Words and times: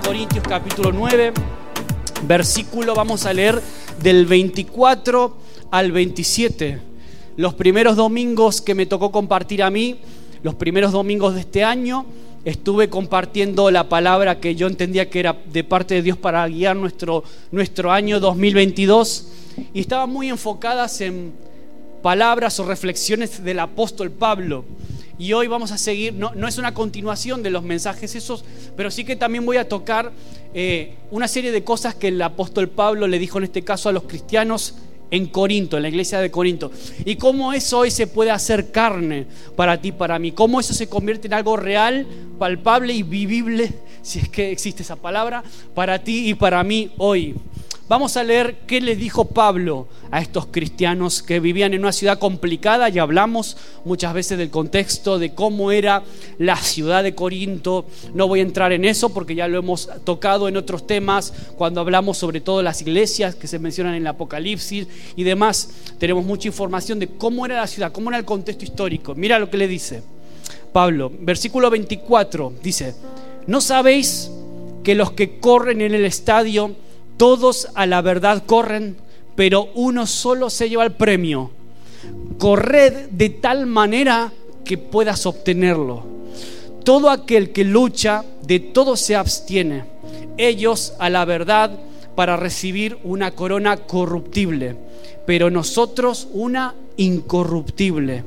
Corintios 0.00 0.44
capítulo 0.48 0.90
9, 0.90 1.32
versículo 2.26 2.94
vamos 2.94 3.26
a 3.26 3.32
leer 3.34 3.60
del 4.02 4.24
24 4.24 5.36
al 5.70 5.92
27. 5.92 6.80
Los 7.36 7.52
primeros 7.54 7.96
domingos 7.96 8.62
que 8.62 8.74
me 8.74 8.86
tocó 8.86 9.12
compartir 9.12 9.62
a 9.62 9.70
mí, 9.70 9.98
los 10.42 10.54
primeros 10.54 10.92
domingos 10.92 11.34
de 11.34 11.40
este 11.40 11.62
año, 11.62 12.06
estuve 12.46 12.88
compartiendo 12.88 13.70
la 13.70 13.90
palabra 13.90 14.40
que 14.40 14.54
yo 14.54 14.66
entendía 14.66 15.10
que 15.10 15.20
era 15.20 15.36
de 15.52 15.62
parte 15.62 15.94
de 15.94 16.02
Dios 16.02 16.16
para 16.16 16.48
guiar 16.48 16.74
nuestro, 16.74 17.22
nuestro 17.50 17.92
año 17.92 18.18
2022 18.18 19.28
y 19.74 19.80
estaban 19.80 20.08
muy 20.08 20.30
enfocadas 20.30 21.02
en 21.02 21.34
palabras 22.02 22.58
o 22.60 22.66
reflexiones 22.66 23.44
del 23.44 23.58
apóstol 23.58 24.10
Pablo. 24.10 24.64
Y 25.22 25.34
hoy 25.34 25.46
vamos 25.46 25.70
a 25.70 25.78
seguir, 25.78 26.14
no, 26.14 26.32
no 26.34 26.48
es 26.48 26.58
una 26.58 26.74
continuación 26.74 27.44
de 27.44 27.50
los 27.50 27.62
mensajes 27.62 28.16
esos, 28.16 28.44
pero 28.76 28.90
sí 28.90 29.04
que 29.04 29.14
también 29.14 29.46
voy 29.46 29.56
a 29.56 29.68
tocar 29.68 30.10
eh, 30.52 30.96
una 31.12 31.28
serie 31.28 31.52
de 31.52 31.62
cosas 31.62 31.94
que 31.94 32.08
el 32.08 32.20
apóstol 32.20 32.68
Pablo 32.68 33.06
le 33.06 33.20
dijo 33.20 33.38
en 33.38 33.44
este 33.44 33.62
caso 33.62 33.88
a 33.88 33.92
los 33.92 34.02
cristianos 34.02 34.74
en 35.12 35.26
Corinto, 35.26 35.76
en 35.76 35.84
la 35.84 35.90
iglesia 35.90 36.18
de 36.18 36.32
Corinto. 36.32 36.72
Y 37.04 37.14
cómo 37.14 37.52
eso 37.52 37.78
hoy 37.78 37.92
se 37.92 38.08
puede 38.08 38.32
hacer 38.32 38.72
carne 38.72 39.26
para 39.54 39.80
ti, 39.80 39.92
para 39.92 40.18
mí. 40.18 40.32
Cómo 40.32 40.58
eso 40.58 40.74
se 40.74 40.88
convierte 40.88 41.28
en 41.28 41.34
algo 41.34 41.56
real, 41.56 42.04
palpable 42.36 42.92
y 42.92 43.04
vivible, 43.04 43.72
si 44.02 44.18
es 44.18 44.28
que 44.28 44.50
existe 44.50 44.82
esa 44.82 44.96
palabra, 44.96 45.44
para 45.72 46.02
ti 46.02 46.30
y 46.30 46.34
para 46.34 46.64
mí 46.64 46.90
hoy. 46.98 47.36
Vamos 47.88 48.16
a 48.16 48.22
leer 48.22 48.60
qué 48.66 48.80
les 48.80 48.96
dijo 48.96 49.26
Pablo 49.26 49.88
a 50.12 50.20
estos 50.20 50.46
cristianos 50.46 51.22
que 51.22 51.40
vivían 51.40 51.74
en 51.74 51.80
una 51.80 51.92
ciudad 51.92 52.18
complicada 52.18 52.88
y 52.88 52.98
hablamos 52.98 53.56
muchas 53.84 54.14
veces 54.14 54.38
del 54.38 54.50
contexto 54.50 55.18
de 55.18 55.34
cómo 55.34 55.72
era 55.72 56.04
la 56.38 56.56
ciudad 56.56 57.02
de 57.02 57.14
Corinto. 57.14 57.84
No 58.14 58.28
voy 58.28 58.38
a 58.38 58.44
entrar 58.44 58.72
en 58.72 58.84
eso 58.84 59.08
porque 59.10 59.34
ya 59.34 59.48
lo 59.48 59.58
hemos 59.58 59.90
tocado 60.04 60.48
en 60.48 60.56
otros 60.56 60.86
temas 60.86 61.34
cuando 61.56 61.80
hablamos 61.80 62.18
sobre 62.18 62.40
todo 62.40 62.62
las 62.62 62.80
iglesias 62.80 63.34
que 63.34 63.48
se 63.48 63.58
mencionan 63.58 63.94
en 63.94 64.02
el 64.02 64.06
Apocalipsis 64.06 64.86
y 65.16 65.24
demás. 65.24 65.70
Tenemos 65.98 66.24
mucha 66.24 66.48
información 66.48 67.00
de 67.00 67.08
cómo 67.08 67.44
era 67.44 67.56
la 67.56 67.66
ciudad, 67.66 67.92
cómo 67.92 68.10
era 68.10 68.18
el 68.18 68.24
contexto 68.24 68.64
histórico. 68.64 69.16
Mira 69.16 69.40
lo 69.40 69.50
que 69.50 69.58
le 69.58 69.66
dice 69.66 70.02
Pablo, 70.72 71.12
versículo 71.20 71.68
24, 71.68 72.54
dice, 72.62 72.94
¿no 73.48 73.60
sabéis 73.60 74.30
que 74.84 74.94
los 74.94 75.12
que 75.12 75.40
corren 75.40 75.80
en 75.82 75.94
el 75.94 76.04
estadio 76.04 76.76
todos 77.22 77.68
a 77.76 77.86
la 77.86 78.02
verdad 78.02 78.42
corren, 78.46 78.96
pero 79.36 79.68
uno 79.76 80.08
solo 80.08 80.50
se 80.50 80.68
lleva 80.68 80.82
el 80.82 80.90
premio. 80.90 81.52
Corred 82.36 83.10
de 83.10 83.30
tal 83.30 83.66
manera 83.66 84.32
que 84.64 84.76
puedas 84.76 85.24
obtenerlo. 85.24 86.02
Todo 86.82 87.10
aquel 87.10 87.52
que 87.52 87.62
lucha, 87.62 88.24
de 88.42 88.58
todo 88.58 88.96
se 88.96 89.14
abstiene. 89.14 89.84
Ellos 90.36 90.94
a 90.98 91.10
la 91.10 91.24
verdad 91.24 91.70
para 92.16 92.36
recibir 92.36 92.98
una 93.04 93.30
corona 93.30 93.76
corruptible, 93.76 94.74
pero 95.24 95.48
nosotros 95.48 96.26
una 96.32 96.74
incorruptible. 96.96 98.24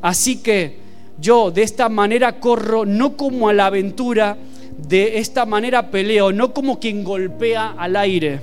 Así 0.00 0.38
que 0.38 0.78
yo 1.20 1.50
de 1.50 1.64
esta 1.64 1.90
manera 1.90 2.40
corro 2.40 2.86
no 2.86 3.14
como 3.14 3.50
a 3.50 3.52
la 3.52 3.66
aventura, 3.66 4.38
de 4.78 5.18
esta 5.18 5.44
manera 5.44 5.90
peleo, 5.90 6.32
no 6.32 6.54
como 6.54 6.78
quien 6.78 7.04
golpea 7.04 7.74
al 7.76 7.96
aire, 7.96 8.40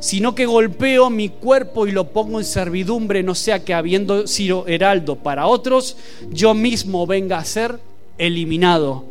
sino 0.00 0.34
que 0.34 0.46
golpeo 0.46 1.10
mi 1.10 1.28
cuerpo 1.28 1.86
y 1.86 1.92
lo 1.92 2.08
pongo 2.08 2.38
en 2.38 2.44
servidumbre, 2.44 3.22
no 3.22 3.34
sea 3.34 3.64
que 3.64 3.72
habiendo 3.72 4.26
sido 4.26 4.66
heraldo 4.66 5.16
para 5.16 5.46
otros, 5.46 5.96
yo 6.30 6.54
mismo 6.54 7.06
venga 7.06 7.38
a 7.38 7.44
ser 7.44 7.78
eliminado. 8.18 9.04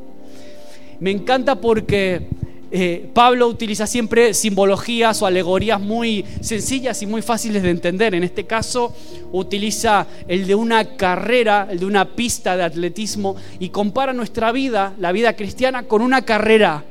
Me 1.00 1.12
encanta 1.12 1.56
porque 1.56 2.28
eh, 2.72 3.10
Pablo 3.14 3.48
utiliza 3.48 3.88
siempre 3.88 4.34
simbologías 4.34 5.22
o 5.22 5.26
alegorías 5.26 5.82
muy 5.82 6.26
sencillas 6.42 7.02
y 7.02 7.08
muy 7.08 7.22
fáciles 7.22 7.64
de 7.64 7.72
entender. 7.72 8.14
En 8.14 8.24
este 8.24 8.46
caso 8.46 8.94
utiliza 9.32 10.06
el 10.28 10.46
de 10.46 10.56
una 10.56 10.96
carrera, 10.96 11.68
el 11.70 11.80
de 11.80 11.86
una 11.86 12.06
pista 12.16 12.56
de 12.56 12.64
atletismo 12.64 13.36
y 13.60 13.70
compara 13.70 14.14
nuestra 14.14 14.52
vida, 14.52 14.94
la 15.00 15.12
vida 15.12 15.36
cristiana, 15.36 15.84
con 15.84 16.02
una 16.02 16.24
carrera 16.24 16.84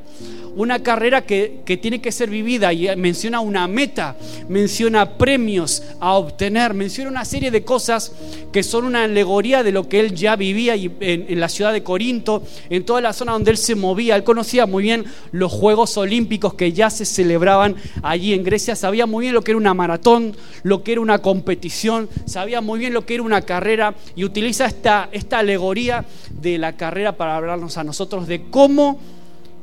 una 0.55 0.81
carrera 0.83 1.25
que, 1.25 1.61
tiene 1.81 2.01
que 2.01 2.11
ser 2.11 2.29
vivida 2.29 2.73
y 2.73 2.95
menciona 2.95 3.39
una 3.39 3.67
meta, 3.67 4.15
menciona 4.47 5.17
premios 5.17 5.83
a 5.99 6.13
obtener, 6.13 6.73
menciona 6.73 7.09
una 7.09 7.25
serie 7.25 7.51
de 7.51 7.63
cosas 7.63 8.11
que 8.51 8.63
son 8.63 8.85
una 8.85 9.03
alegoría 9.03 9.63
de 9.63 9.71
lo 9.71 9.87
que 9.87 9.99
él 9.99 10.13
ya 10.13 10.35
vivía 10.35 10.75
en, 10.75 10.97
en 10.99 11.39
la 11.39 11.49
ciudad 11.49 11.71
de 11.71 11.83
Corinto, 11.83 12.43
en 12.69 12.83
toda 12.85 13.01
la 13.01 13.13
zona 13.13 13.33
donde 13.33 13.51
él 13.51 13.57
se 13.57 13.75
movía. 13.75 14.15
Él 14.15 14.23
conocía 14.23 14.65
muy 14.65 14.83
bien 14.83 15.05
los 15.31 15.51
Juegos 15.51 15.97
Olímpicos 15.97 16.53
que 16.53 16.73
ya 16.73 16.89
se 16.89 17.05
celebraban 17.05 17.75
allí 18.01 18.33
en 18.33 18.43
Grecia, 18.43 18.75
sabía 18.75 19.05
muy 19.05 19.25
bien 19.25 19.33
lo 19.33 19.41
que 19.41 19.51
era 19.51 19.57
una 19.57 19.73
maratón, 19.73 20.35
lo 20.63 20.83
que 20.83 20.93
era 20.93 21.01
una 21.01 21.19
competición, 21.19 22.09
sabía 22.25 22.61
muy 22.61 22.79
bien 22.79 22.93
lo 22.93 23.05
que 23.05 23.15
era 23.15 23.23
una 23.23 23.41
carrera 23.41 23.95
y 24.15 24.23
utiliza 24.23 24.65
esta, 24.65 25.09
esta 25.11 25.39
alegoría 25.39 26.05
de 26.31 26.57
la 26.57 26.75
carrera 26.75 27.13
para 27.13 27.35
hablarnos 27.35 27.77
a 27.77 27.83
nosotros 27.83 28.27
de 28.27 28.49
cómo 28.49 28.99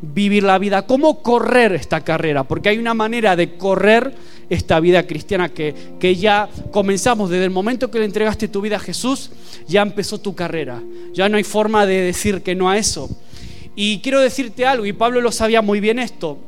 vivir 0.01 0.43
la 0.43 0.59
vida, 0.59 0.87
cómo 0.87 1.23
correr 1.23 1.73
esta 1.73 2.03
carrera, 2.03 2.45
porque 2.45 2.69
hay 2.69 2.79
una 2.79 2.95
manera 2.95 3.37
de 3.37 3.57
correr 3.57 4.15
esta 4.49 4.79
vida 4.81 5.07
cristiana 5.07 5.49
que, 5.49 5.75
que, 5.99 6.17
ya 6.17 6.49
comenzamos. 6.71 7.31
Desde 7.31 7.45
el 7.45 7.51
momento 7.51 7.91
que 7.91 7.99
le 7.99 8.05
entregaste 8.05 8.49
tu 8.49 8.61
vida 8.61 8.77
a 8.77 8.81
Jesús, 8.81 9.31
ya 9.67 9.83
empezó 9.83 10.19
tu 10.19 10.35
carrera, 10.35 10.83
ya 11.13 11.29
no 11.29 11.37
hay 11.37 11.45
forma 11.45 11.87
de 11.87 12.03
decir 12.03 12.43
que 12.43 12.55
no 12.55 12.71
a 12.71 12.79
eso. 12.79 13.09
Y 13.75 14.01
quiero 14.01 14.21
decirte 14.21 14.65
algo, 14.65 14.87
y 14.87 14.93
Pablo 14.93 15.21
lo 15.21 15.33
sabía 15.33 15.63
muy 15.63 15.81
bien 15.81 15.99
esto, 15.99 16.39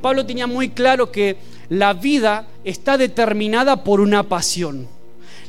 Pablo 0.00 0.26
tenía 0.26 0.46
muy 0.46 0.70
claro 0.70 1.12
que 1.12 1.36
la 1.68 1.94
vida 1.94 2.48
está 2.64 2.98
determinada 2.98 3.84
por 3.84 4.00
una 4.00 4.24
pasión. 4.24 4.88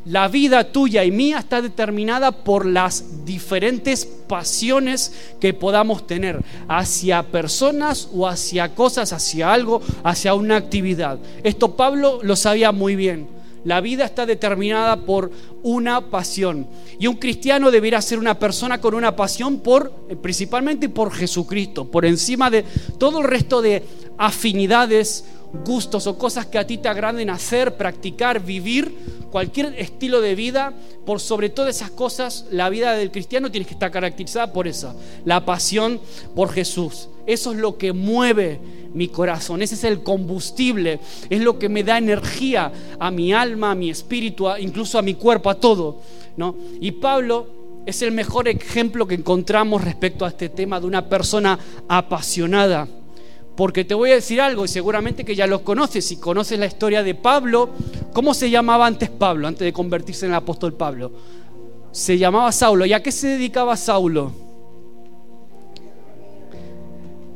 La 0.05 0.27
vida 0.27 0.65
tuya 0.65 1.05
y 1.05 1.11
mía 1.11 1.39
está 1.39 1.61
determinada 1.61 2.31
por 2.31 2.65
las 2.65 3.23
diferentes 3.23 4.05
pasiones 4.05 5.13
que 5.39 5.53
podamos 5.53 6.05
tener 6.05 6.43
hacia 6.67 7.23
personas 7.23 8.09
o 8.13 8.27
hacia 8.27 8.75
cosas, 8.75 9.13
hacia 9.13 9.53
algo, 9.53 9.81
hacia 10.03 10.33
una 10.33 10.57
actividad. 10.57 11.19
Esto 11.43 11.77
Pablo 11.77 12.19
lo 12.21 12.35
sabía 12.35 12.73
muy 12.73 12.97
bien. 12.97 13.29
La 13.63 13.79
vida 13.79 14.03
está 14.03 14.25
determinada 14.25 14.97
por 14.97 15.31
una 15.61 16.09
pasión. 16.09 16.67
Y 16.99 17.07
un 17.07 17.15
cristiano 17.15 17.71
debería 17.71 18.01
ser 18.01 18.19
una 18.19 18.37
persona 18.37 18.81
con 18.81 18.93
una 18.93 19.15
pasión 19.15 19.59
por, 19.61 19.89
principalmente 20.21 20.89
por 20.89 21.13
Jesucristo, 21.13 21.85
por 21.85 22.05
encima 22.05 22.49
de 22.49 22.65
todo 22.97 23.21
el 23.21 23.23
resto 23.23 23.61
de 23.61 23.83
afinidades 24.17 25.23
gustos 25.65 26.07
o 26.07 26.17
cosas 26.17 26.47
que 26.47 26.57
a 26.57 26.65
ti 26.65 26.77
te 26.77 26.89
agraden 26.89 27.29
hacer, 27.29 27.77
practicar, 27.77 28.43
vivir, 28.43 29.27
cualquier 29.31 29.73
estilo 29.79 30.21
de 30.21 30.35
vida, 30.35 30.73
por 31.05 31.19
sobre 31.19 31.49
todas 31.49 31.75
esas 31.75 31.91
cosas, 31.91 32.45
la 32.51 32.69
vida 32.69 32.93
del 32.93 33.11
cristiano 33.11 33.51
tiene 33.51 33.65
que 33.65 33.73
estar 33.73 33.91
caracterizada 33.91 34.51
por 34.53 34.67
esa, 34.67 34.95
la 35.25 35.45
pasión 35.45 35.99
por 36.35 36.51
Jesús. 36.51 37.09
Eso 37.25 37.51
es 37.51 37.57
lo 37.57 37.77
que 37.77 37.93
mueve 37.93 38.59
mi 38.93 39.07
corazón, 39.07 39.61
ese 39.61 39.75
es 39.75 39.83
el 39.85 40.03
combustible, 40.03 40.99
es 41.29 41.41
lo 41.41 41.57
que 41.57 41.69
me 41.69 41.83
da 41.83 41.97
energía 41.97 42.71
a 42.99 43.11
mi 43.11 43.33
alma, 43.33 43.71
a 43.71 43.75
mi 43.75 43.89
espíritu, 43.89 44.47
incluso 44.59 44.99
a 44.99 45.01
mi 45.01 45.15
cuerpo, 45.15 45.49
a 45.49 45.55
todo. 45.55 46.01
¿no? 46.37 46.55
Y 46.79 46.91
Pablo 46.91 47.47
es 47.85 48.01
el 48.01 48.11
mejor 48.11 48.47
ejemplo 48.47 49.07
que 49.07 49.15
encontramos 49.15 49.83
respecto 49.83 50.25
a 50.25 50.29
este 50.29 50.49
tema 50.49 50.79
de 50.79 50.87
una 50.87 51.09
persona 51.09 51.57
apasionada 51.87 52.87
porque 53.55 53.85
te 53.85 53.93
voy 53.93 54.11
a 54.11 54.15
decir 54.15 54.41
algo, 54.41 54.65
y 54.65 54.67
seguramente 54.67 55.23
que 55.23 55.35
ya 55.35 55.47
lo 55.47 55.63
conoces, 55.63 56.05
si 56.05 56.17
conoces 56.17 56.57
la 56.57 56.65
historia 56.65 57.03
de 57.03 57.13
Pablo, 57.13 57.69
¿cómo 58.11 58.33
se 58.33 58.49
llamaba 58.49 58.87
antes 58.87 59.09
Pablo, 59.09 59.47
antes 59.47 59.65
de 59.65 59.73
convertirse 59.73 60.25
en 60.25 60.31
el 60.31 60.37
apóstol 60.37 60.73
Pablo? 60.73 61.11
Se 61.91 62.17
llamaba 62.17 62.51
Saulo. 62.51 62.85
¿Y 62.85 62.93
a 62.93 63.03
qué 63.03 63.11
se 63.11 63.27
dedicaba 63.27 63.77
Saulo? 63.77 64.31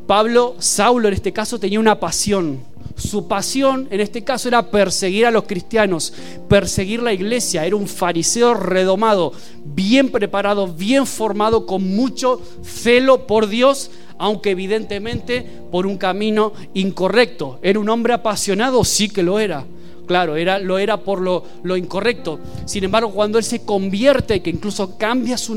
Pablo, 0.07 0.55
Saulo 0.57 1.09
en 1.09 1.13
este 1.13 1.33
caso 1.33 1.59
tenía 1.59 1.79
una 1.79 1.99
pasión. 1.99 2.61
Su 2.95 3.27
pasión 3.27 3.87
en 3.91 3.99
este 3.99 4.23
caso 4.23 4.47
era 4.47 4.71
perseguir 4.71 5.27
a 5.27 5.31
los 5.31 5.43
cristianos, 5.43 6.13
perseguir 6.47 7.03
la 7.03 7.13
iglesia. 7.13 7.65
Era 7.65 7.75
un 7.75 7.87
fariseo 7.87 8.55
redomado, 8.55 9.33
bien 9.63 10.09
preparado, 10.09 10.67
bien 10.67 11.05
formado, 11.05 11.67
con 11.67 11.95
mucho 11.95 12.41
celo 12.63 13.27
por 13.27 13.47
Dios, 13.47 13.91
aunque 14.17 14.51
evidentemente 14.51 15.45
por 15.71 15.85
un 15.85 15.97
camino 15.97 16.53
incorrecto. 16.73 17.59
¿Era 17.61 17.79
un 17.79 17.89
hombre 17.89 18.13
apasionado? 18.13 18.83
Sí 18.83 19.09
que 19.09 19.23
lo 19.23 19.39
era. 19.39 19.65
Claro, 20.07 20.37
era, 20.37 20.57
lo 20.57 20.79
era 20.79 20.97
por 20.97 21.19
lo, 21.19 21.43
lo 21.63 21.75
incorrecto. 21.75 22.39
Sin 22.65 22.85
embargo, 22.85 23.11
cuando 23.11 23.37
él 23.37 23.43
se 23.43 23.63
convierte, 23.63 24.41
que 24.41 24.49
incluso 24.49 24.97
cambia 24.97 25.37
su, 25.37 25.53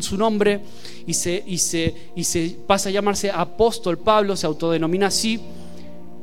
su 0.00 0.16
nombre 0.16 0.60
y 1.06 1.14
se, 1.14 1.42
y, 1.44 1.58
se, 1.58 1.94
y 2.14 2.22
se 2.22 2.56
pasa 2.66 2.90
a 2.90 2.92
llamarse 2.92 3.30
apóstol 3.30 3.98
Pablo, 3.98 4.36
se 4.36 4.46
autodenomina 4.46 5.08
así, 5.08 5.40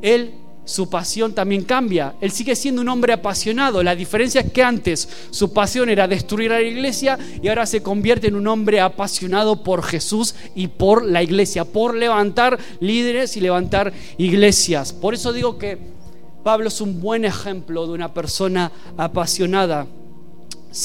él 0.02 0.32
su 0.66 0.90
pasión 0.90 1.34
también 1.34 1.64
cambia. 1.64 2.16
Él 2.20 2.32
sigue 2.32 2.56
siendo 2.56 2.82
un 2.82 2.90
hombre 2.90 3.14
apasionado. 3.14 3.84
La 3.84 3.96
diferencia 3.96 4.42
es 4.42 4.52
que 4.52 4.64
antes 4.64 5.08
su 5.30 5.54
pasión 5.54 5.90
era 5.90 6.08
destruir 6.08 6.52
a 6.52 6.60
la 6.60 6.68
iglesia 6.68 7.18
y 7.42 7.48
ahora 7.48 7.66
se 7.66 7.82
convierte 7.82 8.28
en 8.28 8.36
un 8.36 8.48
hombre 8.48 8.82
apasionado 8.82 9.64
por 9.64 9.84
Jesús 9.84 10.36
y 10.56 10.68
por 10.68 11.06
la 11.06 11.24
iglesia, 11.24 11.66
por 11.66 11.96
levantar 11.96 12.60
líderes 12.80 13.38
y 13.38 13.42
levantar 13.42 13.94
iglesias. 14.18 14.92
Por 14.92 15.14
eso 15.14 15.32
digo 15.32 15.58
que 15.58 15.78
Pablo 16.44 16.68
es 16.68 16.82
un 16.82 17.00
buen 17.00 17.26
ejemplo 17.26 17.88
de 17.88 17.94
una 17.94 18.14
persona 18.14 18.72
apasionada. 18.98 19.88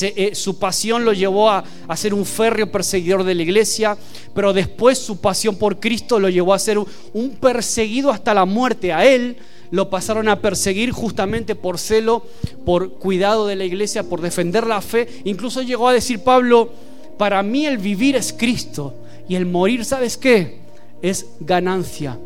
Eh, 0.02 0.34
su 0.34 0.56
pasión 0.58 1.04
lo 1.04 1.12
llevó 1.12 1.50
a, 1.50 1.64
ser 1.96 2.14
un 2.14 2.24
férreo 2.24 2.70
perseguidor 2.70 3.24
de 3.24 3.34
la 3.34 3.42
iglesia, 3.42 3.96
pero 4.34 4.52
después 4.52 4.98
su 4.98 5.20
pasión 5.20 5.56
por 5.56 5.80
Cristo 5.80 6.20
lo 6.20 6.28
llevó 6.28 6.54
a 6.54 6.58
ser 6.58 6.78
un 6.78 7.30
perseguido 7.40 8.10
hasta 8.10 8.32
la 8.32 8.44
muerte. 8.44 8.92
A 8.92 9.04
él 9.04 9.36
lo 9.70 9.90
pasaron 9.90 10.28
a 10.28 10.40
perseguir 10.40 10.90
justamente 10.90 11.54
por 11.54 11.78
celo, 11.78 12.24
por 12.64 12.94
cuidado 12.94 13.46
de 13.46 13.56
la 13.56 13.64
iglesia, 13.64 14.02
por 14.02 14.20
defender 14.20 14.66
la 14.66 14.80
fe. 14.80 15.08
Incluso 15.24 15.62
llegó 15.62 15.88
a 15.88 15.92
decir 15.92 16.20
Pablo, 16.20 16.70
para 17.18 17.42
mí 17.42 17.66
el 17.66 17.78
vivir 17.78 18.16
es 18.16 18.32
Cristo 18.32 18.94
y 19.28 19.36
el 19.36 19.46
morir, 19.46 19.84
¿sabes 19.84 20.16
qué? 20.16 20.60
Es 21.02 21.26
ganancia. 21.40 22.18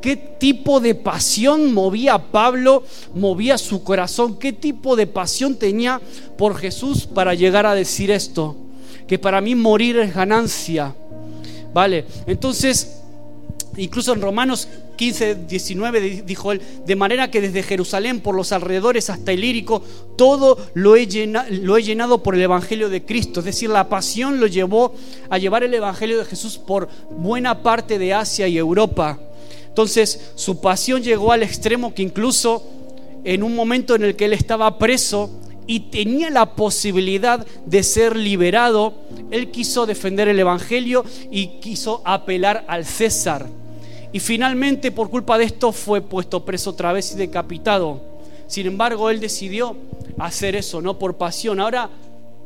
¿Qué 0.00 0.16
tipo 0.16 0.80
de 0.80 0.94
pasión 0.94 1.74
movía 1.74 2.14
a 2.14 2.22
Pablo, 2.22 2.84
movía 3.14 3.58
su 3.58 3.84
corazón? 3.84 4.38
¿Qué 4.38 4.52
tipo 4.52 4.96
de 4.96 5.06
pasión 5.06 5.56
tenía 5.56 6.00
por 6.38 6.56
Jesús 6.56 7.06
para 7.06 7.34
llegar 7.34 7.66
a 7.66 7.74
decir 7.74 8.10
esto? 8.10 8.56
Que 9.06 9.18
para 9.18 9.42
mí 9.42 9.54
morir 9.54 9.98
es 9.98 10.14
ganancia. 10.14 10.94
¿Vale? 11.74 12.06
Entonces, 12.26 13.02
incluso 13.76 14.14
en 14.14 14.22
Romanos 14.22 14.68
15, 15.00 15.46
19 15.48 16.24
dijo 16.26 16.52
él, 16.52 16.60
de 16.84 16.94
manera 16.94 17.30
que 17.30 17.40
desde 17.40 17.62
Jerusalén 17.62 18.20
por 18.20 18.34
los 18.34 18.52
alrededores 18.52 19.08
hasta 19.08 19.32
el 19.32 19.40
lírico, 19.40 19.82
todo 20.14 20.58
lo 20.74 20.94
he, 20.94 21.06
llenado, 21.06 21.48
lo 21.50 21.78
he 21.78 21.82
llenado 21.82 22.22
por 22.22 22.34
el 22.34 22.42
Evangelio 22.42 22.90
de 22.90 23.02
Cristo. 23.02 23.40
Es 23.40 23.46
decir, 23.46 23.70
la 23.70 23.88
pasión 23.88 24.40
lo 24.40 24.46
llevó 24.46 24.92
a 25.30 25.38
llevar 25.38 25.64
el 25.64 25.72
Evangelio 25.72 26.18
de 26.18 26.26
Jesús 26.26 26.58
por 26.58 26.90
buena 27.12 27.62
parte 27.62 27.98
de 27.98 28.12
Asia 28.12 28.46
y 28.46 28.58
Europa. 28.58 29.18
Entonces, 29.68 30.32
su 30.34 30.60
pasión 30.60 31.02
llegó 31.02 31.32
al 31.32 31.44
extremo 31.44 31.94
que 31.94 32.02
incluso 32.02 32.62
en 33.24 33.42
un 33.42 33.56
momento 33.56 33.94
en 33.94 34.04
el 34.04 34.16
que 34.16 34.26
él 34.26 34.34
estaba 34.34 34.76
preso, 34.78 35.30
y 35.66 35.80
tenía 35.80 36.30
la 36.30 36.56
posibilidad 36.56 37.46
de 37.64 37.82
ser 37.84 38.16
liberado, 38.16 38.92
él 39.30 39.50
quiso 39.50 39.86
defender 39.86 40.26
el 40.26 40.40
Evangelio 40.40 41.04
y 41.30 41.60
quiso 41.60 42.02
apelar 42.04 42.64
al 42.66 42.84
César. 42.84 43.46
Y 44.12 44.20
finalmente 44.20 44.90
por 44.90 45.10
culpa 45.10 45.38
de 45.38 45.44
esto 45.44 45.72
fue 45.72 46.00
puesto 46.00 46.44
preso 46.44 46.70
otra 46.70 46.92
vez 46.92 47.12
y 47.12 47.16
decapitado. 47.16 48.00
Sin 48.46 48.66
embargo, 48.66 49.10
él 49.10 49.20
decidió 49.20 49.76
hacer 50.18 50.56
eso, 50.56 50.82
no 50.82 50.98
por 50.98 51.16
pasión. 51.16 51.60
Ahora, 51.60 51.88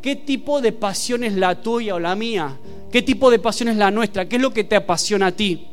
¿qué 0.02 0.16
tipo 0.16 0.61
de 0.61 0.72
pasión 0.72 1.25
es 1.25 1.32
la 1.32 1.62
tuya 1.62 1.94
o 1.94 1.99
la 1.99 2.14
mía? 2.14 2.58
¿Qué 2.93 3.02
tipo 3.02 3.31
de 3.31 3.38
pasión 3.38 3.70
es 3.70 3.76
la 3.76 3.90
nuestra? 3.90 4.28
¿Qué 4.28 4.37
es 4.37 4.43
lo 4.43 4.52
que 4.52 4.64
te 4.64 4.76
apasiona 4.76 5.28
a 5.28 5.32
ti? 5.32 5.66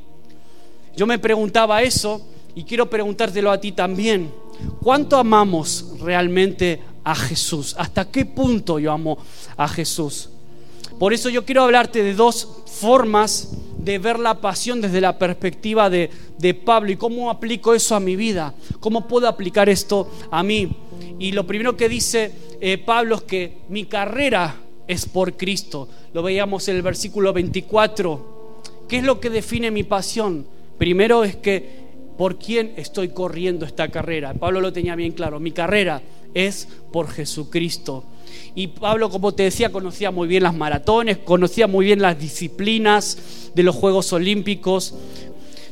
Yo 0.95 1.05
me 1.05 1.19
preguntaba 1.19 1.81
eso 1.81 2.21
y 2.55 2.63
quiero 2.63 2.89
preguntártelo 2.89 3.51
a 3.51 3.59
ti 3.59 3.73
también. 3.73 4.31
¿Cuánto 4.81 5.17
amamos 5.17 5.95
realmente 5.99 6.81
a 7.03 7.15
Jesús? 7.15 7.75
¿Hasta 7.77 8.09
qué 8.09 8.25
punto 8.25 8.79
yo 8.79 8.91
amo 8.91 9.17
a 9.57 9.67
Jesús? 9.67 10.29
Por 10.97 11.13
eso 11.13 11.29
yo 11.29 11.45
quiero 11.45 11.63
hablarte 11.63 12.03
de 12.03 12.13
dos 12.13 12.47
formas 12.65 13.49
de 13.83 13.99
ver 13.99 14.19
la 14.19 14.39
pasión 14.39 14.81
desde 14.81 15.01
la 15.01 15.17
perspectiva 15.17 15.89
de, 15.89 16.09
Pablo 16.65 16.91
y 16.91 16.97
cómo 16.97 17.29
aplico 17.29 17.73
eso 17.73 17.95
a 17.95 17.99
mi 17.99 18.15
vida, 18.15 18.53
cómo 18.79 19.07
puedo 19.07 19.27
aplicar 19.27 19.69
esto 19.69 20.09
a 20.31 20.43
mí. 20.43 20.75
Y 21.19 21.31
lo 21.31 21.45
primero 21.45 21.77
que 21.77 21.89
dice 21.89 22.31
eh, 22.59 22.77
Pablo 22.77 23.15
es 23.15 23.21
que 23.23 23.57
mi 23.69 23.85
carrera 23.85 24.55
es 24.87 25.05
por 25.05 25.37
Cristo. 25.37 25.87
Lo 26.13 26.23
veíamos 26.23 26.67
en 26.67 26.75
el 26.75 26.81
versículo 26.81 27.31
24. 27.33 28.61
¿Qué 28.87 28.97
es 28.97 29.03
lo 29.03 29.19
que 29.19 29.29
define 29.29 29.71
mi 29.71 29.83
pasión? 29.83 30.45
Primero 30.77 31.23
es 31.23 31.35
que 31.35 31.81
por 32.17 32.37
quién 32.37 32.73
estoy 32.75 33.09
corriendo 33.09 33.65
esta 33.65 33.87
carrera. 33.89 34.33
Pablo 34.33 34.61
lo 34.61 34.73
tenía 34.73 34.95
bien 34.95 35.11
claro. 35.11 35.39
Mi 35.39 35.51
carrera 35.51 36.01
es 36.33 36.67
por 36.91 37.07
Jesucristo. 37.09 38.03
Y 38.55 38.67
Pablo, 38.67 39.09
como 39.09 39.33
te 39.33 39.43
decía, 39.43 39.71
conocía 39.71 40.11
muy 40.11 40.27
bien 40.27 40.43
las 40.43 40.53
maratones, 40.53 41.17
conocía 41.17 41.67
muy 41.67 41.85
bien 41.85 42.01
las 42.01 42.19
disciplinas 42.19 43.17
de 43.55 43.63
los 43.63 43.75
Juegos 43.75 44.11
Olímpicos. 44.13 44.93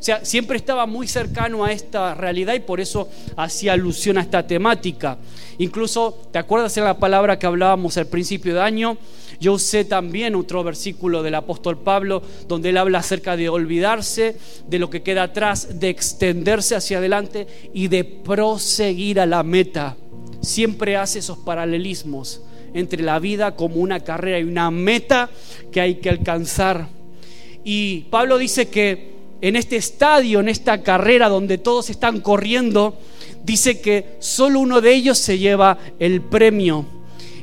O 0.00 0.02
sea, 0.02 0.24
siempre 0.24 0.56
estaba 0.56 0.86
muy 0.86 1.06
cercano 1.06 1.62
a 1.62 1.72
esta 1.72 2.14
realidad 2.14 2.54
y 2.54 2.60
por 2.60 2.80
eso 2.80 3.10
hacía 3.36 3.74
alusión 3.74 4.16
a 4.16 4.22
esta 4.22 4.46
temática. 4.46 5.18
Incluso, 5.58 6.22
¿te 6.32 6.38
acuerdas 6.38 6.74
de 6.74 6.80
la 6.80 6.98
palabra 6.98 7.38
que 7.38 7.46
hablábamos 7.46 7.98
al 7.98 8.06
principio 8.06 8.54
de 8.54 8.62
año? 8.62 8.96
Yo 9.40 9.52
usé 9.52 9.84
también 9.84 10.34
otro 10.36 10.64
versículo 10.64 11.22
del 11.22 11.34
apóstol 11.34 11.78
Pablo 11.78 12.22
donde 12.48 12.70
él 12.70 12.78
habla 12.78 13.00
acerca 13.00 13.36
de 13.36 13.50
olvidarse 13.50 14.38
de 14.66 14.78
lo 14.78 14.88
que 14.88 15.02
queda 15.02 15.24
atrás, 15.24 15.80
de 15.80 15.90
extenderse 15.90 16.76
hacia 16.76 16.96
adelante 16.96 17.46
y 17.74 17.88
de 17.88 18.04
proseguir 18.04 19.20
a 19.20 19.26
la 19.26 19.42
meta. 19.42 19.98
Siempre 20.40 20.96
hace 20.96 21.18
esos 21.18 21.36
paralelismos 21.36 22.40
entre 22.74 23.02
la 23.02 23.18
vida 23.18 23.56
como 23.56 23.76
una 23.76 24.00
carrera 24.00 24.38
y 24.38 24.44
una 24.44 24.70
meta 24.70 25.30
que 25.70 25.80
hay 25.80 25.96
que 25.96 26.10
alcanzar. 26.10 26.88
Y 27.64 28.06
Pablo 28.10 28.38
dice 28.38 28.68
que 28.68 29.10
en 29.40 29.56
este 29.56 29.76
estadio, 29.76 30.40
en 30.40 30.48
esta 30.48 30.82
carrera 30.82 31.28
donde 31.28 31.58
todos 31.58 31.90
están 31.90 32.20
corriendo, 32.20 32.98
dice 33.44 33.80
que 33.80 34.16
solo 34.18 34.60
uno 34.60 34.80
de 34.80 34.94
ellos 34.94 35.18
se 35.18 35.38
lleva 35.38 35.78
el 35.98 36.20
premio. 36.20 36.84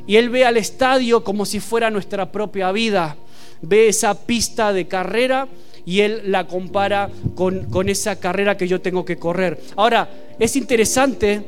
Y 0.06 0.16
él 0.16 0.30
ve 0.30 0.44
al 0.44 0.56
estadio 0.56 1.22
como 1.22 1.44
si 1.44 1.60
fuera 1.60 1.90
nuestra 1.90 2.32
propia 2.32 2.72
vida. 2.72 3.16
Ve 3.60 3.88
esa 3.88 4.14
pista 4.26 4.72
de 4.72 4.86
carrera 4.86 5.48
y 5.84 6.00
él 6.00 6.22
la 6.26 6.46
compara 6.46 7.10
con, 7.34 7.64
con 7.64 7.88
esa 7.88 8.16
carrera 8.16 8.56
que 8.56 8.68
yo 8.68 8.80
tengo 8.80 9.04
que 9.04 9.16
correr. 9.16 9.60
Ahora, 9.76 10.08
es 10.38 10.56
interesante 10.56 11.42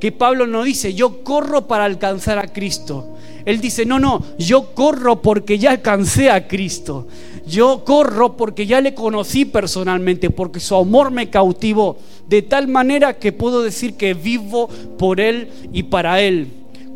que 0.00 0.12
Pablo 0.12 0.46
no 0.46 0.62
dice, 0.62 0.94
yo 0.94 1.24
corro 1.24 1.66
para 1.66 1.84
alcanzar 1.84 2.38
a 2.38 2.46
Cristo. 2.46 3.17
Él 3.48 3.62
dice, 3.62 3.86
no, 3.86 3.98
no, 3.98 4.22
yo 4.38 4.74
corro 4.74 5.22
porque 5.22 5.58
ya 5.58 5.70
alcancé 5.70 6.30
a 6.30 6.46
Cristo. 6.46 7.08
Yo 7.46 7.82
corro 7.82 8.36
porque 8.36 8.66
ya 8.66 8.82
le 8.82 8.92
conocí 8.92 9.46
personalmente, 9.46 10.28
porque 10.28 10.60
su 10.60 10.76
amor 10.76 11.10
me 11.10 11.30
cautivó, 11.30 11.96
de 12.28 12.42
tal 12.42 12.68
manera 12.68 13.14
que 13.14 13.32
puedo 13.32 13.62
decir 13.62 13.94
que 13.94 14.12
vivo 14.12 14.68
por 14.98 15.18
Él 15.18 15.48
y 15.72 15.84
para 15.84 16.20
Él. 16.20 16.48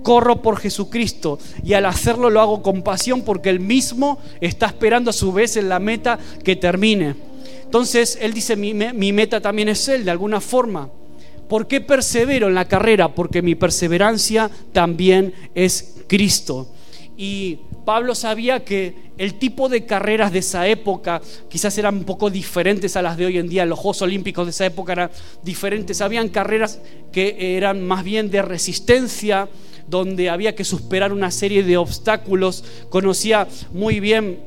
Corro 0.02 0.43
por 0.43 0.58
Jesucristo 0.58 1.38
y 1.64 1.73
al 1.73 1.87
hacerlo 1.87 2.28
lo 2.28 2.42
hago 2.42 2.61
con 2.61 2.82
pasión 2.82 3.23
porque 3.23 3.49
Él 3.49 3.59
mismo 3.61 4.18
está 4.42 4.66
esperando 4.66 5.09
a 5.09 5.14
su 5.14 5.32
vez 5.32 5.56
en 5.56 5.71
la 5.71 5.78
meta 5.78 6.18
que 6.44 6.54
termine. 6.54 7.14
Entonces 7.64 8.18
Él 8.21 8.35
dice, 8.35 8.56
mi, 8.56 8.75
mi 8.75 9.11
meta 9.14 9.40
también 9.40 9.71
es 9.71 9.88
Él, 9.88 10.04
de 10.04 10.11
alguna 10.11 10.42
forma. 10.42 10.90
¿Por 11.52 11.66
qué 11.66 11.82
persevero 11.82 12.49
en 12.49 12.54
la 12.54 12.64
carrera? 12.64 13.14
Porque 13.14 13.42
mi 13.42 13.54
perseverancia 13.54 14.50
también 14.73 15.35
es 15.54 15.97
Cristo. 16.06 16.66
Y 17.14 17.59
Pablo 17.85 18.14
sabía 18.14 18.64
que 18.64 19.12
el 19.18 19.35
tipo 19.35 19.68
de 19.68 19.85
carreras 19.85 20.32
de 20.32 20.38
esa 20.38 20.66
época 20.66 21.21
quizás 21.50 21.76
eran 21.76 21.99
un 21.99 22.04
poco 22.04 22.30
diferentes 22.30 22.97
a 22.97 23.02
las 23.02 23.18
de 23.18 23.26
hoy 23.26 23.37
en 23.37 23.50
día. 23.50 23.66
Los 23.66 23.78
Juegos 23.78 24.00
Olímpicos 24.00 24.47
de 24.47 24.50
esa 24.52 24.64
época 24.64 24.94
eran 24.94 25.11
diferentes. 25.42 26.00
Habían 26.00 26.30
carreras 26.30 26.80
que 27.12 27.54
eran 27.59 27.87
más 27.87 28.02
bien 28.02 28.30
de 28.30 28.40
resistencia, 28.40 29.47
donde 29.87 30.30
había 30.30 30.54
que 30.54 30.64
superar 30.64 31.12
una 31.12 31.30
serie 31.30 31.62
de 31.64 31.76
obstáculos. 31.76 32.64
Conocía 32.88 33.47
muy 33.75 34.00
bien, 34.00 34.38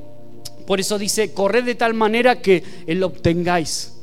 por 0.65 0.79
eso 0.79 0.97
dice, 0.97 1.33
corred 1.33 1.65
de 1.65 1.75
tal 1.75 1.93
manera 1.93 2.41
que 2.41 2.63
lo 2.87 3.05
obtengáis. 3.05 3.93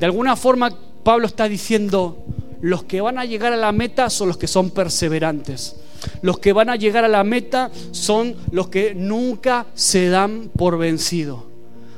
De 0.00 0.06
alguna 0.06 0.34
forma, 0.34 0.76
Pablo 1.04 1.28
está 1.28 1.48
diciendo, 1.48 2.26
los 2.60 2.84
que 2.84 3.00
van 3.00 3.18
a 3.18 3.24
llegar 3.24 3.52
a 3.52 3.56
la 3.56 3.72
meta 3.72 4.10
son 4.10 4.28
los 4.28 4.36
que 4.36 4.46
son 4.46 4.70
perseverantes. 4.70 5.76
Los 6.22 6.38
que 6.38 6.52
van 6.52 6.70
a 6.70 6.76
llegar 6.76 7.04
a 7.04 7.08
la 7.08 7.24
meta 7.24 7.70
son 7.90 8.36
los 8.50 8.68
que 8.68 8.94
nunca 8.94 9.66
se 9.74 10.08
dan 10.08 10.50
por 10.56 10.78
vencido. 10.78 11.46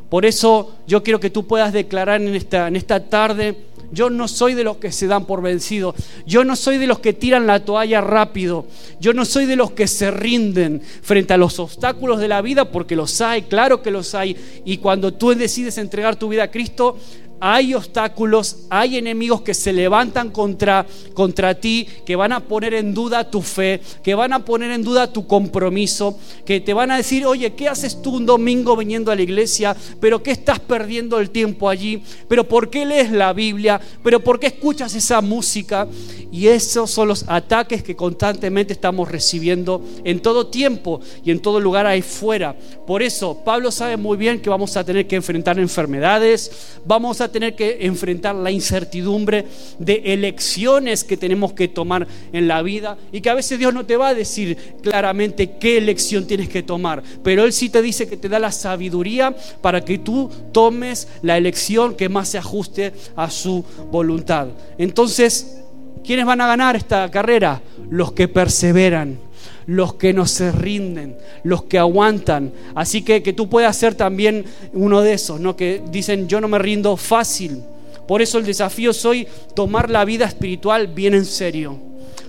Por 0.09 0.27
eso 0.27 0.77
yo 0.87 1.03
quiero 1.03 1.21
que 1.21 1.31
tú 1.31 1.47
puedas 1.47 1.73
declarar 1.73 2.21
en 2.21 2.35
esta, 2.35 2.67
en 2.67 2.77
esta 2.77 3.09
tarde, 3.09 3.57
yo 3.93 4.11
no 4.11 4.29
soy 4.29 4.55
de 4.55 4.65
los 4.65 4.77
que 4.77 4.93
se 4.93 5.07
dan 5.07 5.25
por 5.25 5.43
vencido. 5.43 5.95
Yo 6.27 6.45
no 6.45 6.57
soy 6.57 6.79
de 6.79 6.87
los 6.87 7.01
que 7.01 7.13
tiran 7.13 7.47
la 7.47 7.65
toalla 7.65 8.01
rápido. 8.01 8.67
Yo 9.01 9.13
no 9.13 9.25
soy 9.25 9.47
de 9.47 9.57
los 9.57 9.73
que 9.73 9.87
se 9.89 10.11
rinden 10.11 10.81
frente 11.03 11.35
a 11.35 11.37
los 11.37 11.59
obstáculos 11.59 12.21
de 12.21 12.29
la 12.29 12.41
vida, 12.41 12.71
porque 12.71 12.97
los 12.97 13.21
hay, 13.21 13.43
claro 13.43 13.83
que 13.83 13.91
los 13.91 14.15
hay. 14.15 14.37
Y 14.65 14.79
cuando 14.79 15.13
tú 15.13 15.35
decides 15.35 15.79
entregar 15.79 16.17
tu 16.17 16.29
vida 16.29 16.45
a 16.45 16.51
Cristo, 16.51 16.97
hay 17.41 17.75
obstáculos, 17.75 18.67
hay 18.69 18.99
enemigos 18.99 19.41
que 19.41 19.55
se 19.55 19.73
levantan 19.73 20.31
contra, 20.31 20.87
contra 21.15 21.55
ti, 21.55 21.87
que 22.05 22.17
van 22.17 22.33
a 22.33 22.41
poner 22.41 22.75
en 22.75 22.93
duda 22.93 23.31
tu 23.31 23.41
fe, 23.41 23.81
que 24.05 24.15
van 24.15 24.33
a 24.33 24.45
poner 24.45 24.71
en 24.71 24.85
duda 24.85 25.13
tu 25.13 25.27
compromiso, 25.27 26.19
que 26.45 26.61
te 26.61 26.75
van 26.75 26.91
a 26.91 26.99
decir, 26.99 27.25
oye, 27.27 27.55
¿qué 27.55 27.69
haces 27.69 28.03
tú 28.03 28.17
un 28.17 28.27
domingo 28.27 28.77
viniendo 28.77 29.11
a 29.11 29.17
la 29.17 29.23
iglesia? 29.23 29.75
¿Pero 30.01 30.23
qué 30.23 30.33
estás 30.33 30.61
perdiendo 30.61 31.19
el 31.19 31.31
tiempo 31.31 31.69
allí? 31.69 32.03
¿Pero 32.29 32.47
por 32.47 32.69
qué 32.69 32.85
lees 32.85 33.11
la 33.11 33.33
Biblia? 33.33 33.81
¿Pero 34.03 34.21
por 34.21 34.39
qué 34.39 34.49
escuchas 34.49 34.95
esa 34.95 35.21
música? 35.21 35.89
Y 36.31 36.47
esos 36.49 36.91
son 36.91 37.09
los 37.09 37.25
ataques 37.27 37.83
que 37.83 37.97
constantemente 37.97 38.73
estamos 38.73 39.11
recibiendo 39.11 39.83
en 40.05 40.21
todo 40.21 40.47
tiempo 40.49 41.01
y 41.25 41.31
en 41.31 41.41
todo 41.41 41.59
lugar 41.59 41.87
ahí 41.87 42.03
fuera. 42.03 42.55
Por 42.87 43.03
eso, 43.03 43.43
Pablo 43.45 43.71
sabe 43.71 43.97
muy 43.97 44.17
bien 44.17 44.41
que 44.41 44.51
vamos 44.51 44.77
a 44.77 44.85
tener 44.85 45.07
que 45.07 45.17
enfrentar 45.17 45.59
enfermedades, 45.59 46.79
vamos 46.85 47.21
a 47.21 47.30
tener 47.31 47.55
que 47.55 47.79
enfrentar 47.87 48.35
la 48.35 48.51
incertidumbre 48.51 49.47
de 49.79 50.03
elecciones 50.07 51.05
que 51.05 51.17
tenemos 51.17 51.53
que 51.53 51.69
tomar 51.69 52.07
en 52.33 52.49
la 52.49 52.63
vida 52.63 52.97
y 53.13 53.21
que 53.21 53.31
a 53.31 53.35
veces 53.35 53.59
Dios 53.59 53.73
no 53.75 53.87
te 53.87 53.97
va 53.97 54.09
a 54.09 54.15
decir 54.15 54.57
claramente 54.83 55.57
qué 55.59 55.79
elección 55.79 56.27
tienes 56.27 56.49
que 56.49 56.63
tomar, 56.63 57.03
pero 57.23 57.45
Él 57.45 57.53
sí 57.53 57.69
te 57.69 57.83
dice 57.83 58.09
que 58.09 58.17
te 58.17 58.29
da 58.29 58.39
la 58.39 58.53
sabiduría 58.53 59.35
para 59.61 59.85
que 59.85 59.99
tú 59.99 60.31
tomes 60.53 61.09
la 61.23 61.37
elección 61.37 61.95
que 61.95 62.09
más 62.09 62.29
se 62.29 62.39
ajuste 62.39 62.93
a 63.17 63.31
su 63.31 63.65
voluntad. 63.91 64.49
Entonces, 64.79 65.59
¿quiénes 66.05 66.27
van 66.27 66.41
a 66.41 66.47
ganar 66.47 66.77
esta 66.77 67.11
carrera? 67.11 67.63
Los 67.91 68.13
que 68.13 68.29
perseveran 68.29 69.30
los 69.67 69.95
que 69.95 70.13
no 70.13 70.27
se 70.27 70.53
rinden, 70.53 71.17
los 71.43 71.65
que 71.65 71.79
aguantan. 71.79 72.53
Así 72.75 73.03
que 73.03 73.23
que 73.23 73.33
tú 73.33 73.49
puedas 73.49 73.77
ser 73.77 73.95
también 73.95 74.45
uno 74.73 75.01
de 75.03 75.13
esos, 75.13 75.41
¿no? 75.41 75.57
Que 75.57 75.83
dicen, 75.91 76.29
yo 76.29 76.41
no 76.41 76.49
me 76.49 76.59
rindo 76.59 76.97
fácil. 76.97 77.63
Por 78.07 78.23
eso 78.23 78.39
el 78.39 78.45
desafío 78.45 78.91
es 78.91 79.05
hoy 79.05 79.27
tomar 79.55 79.91
la 79.91 80.05
vida 80.05 80.25
espiritual 80.25 80.89
bien 80.89 81.15
en 81.15 81.25
serio. 81.25 81.79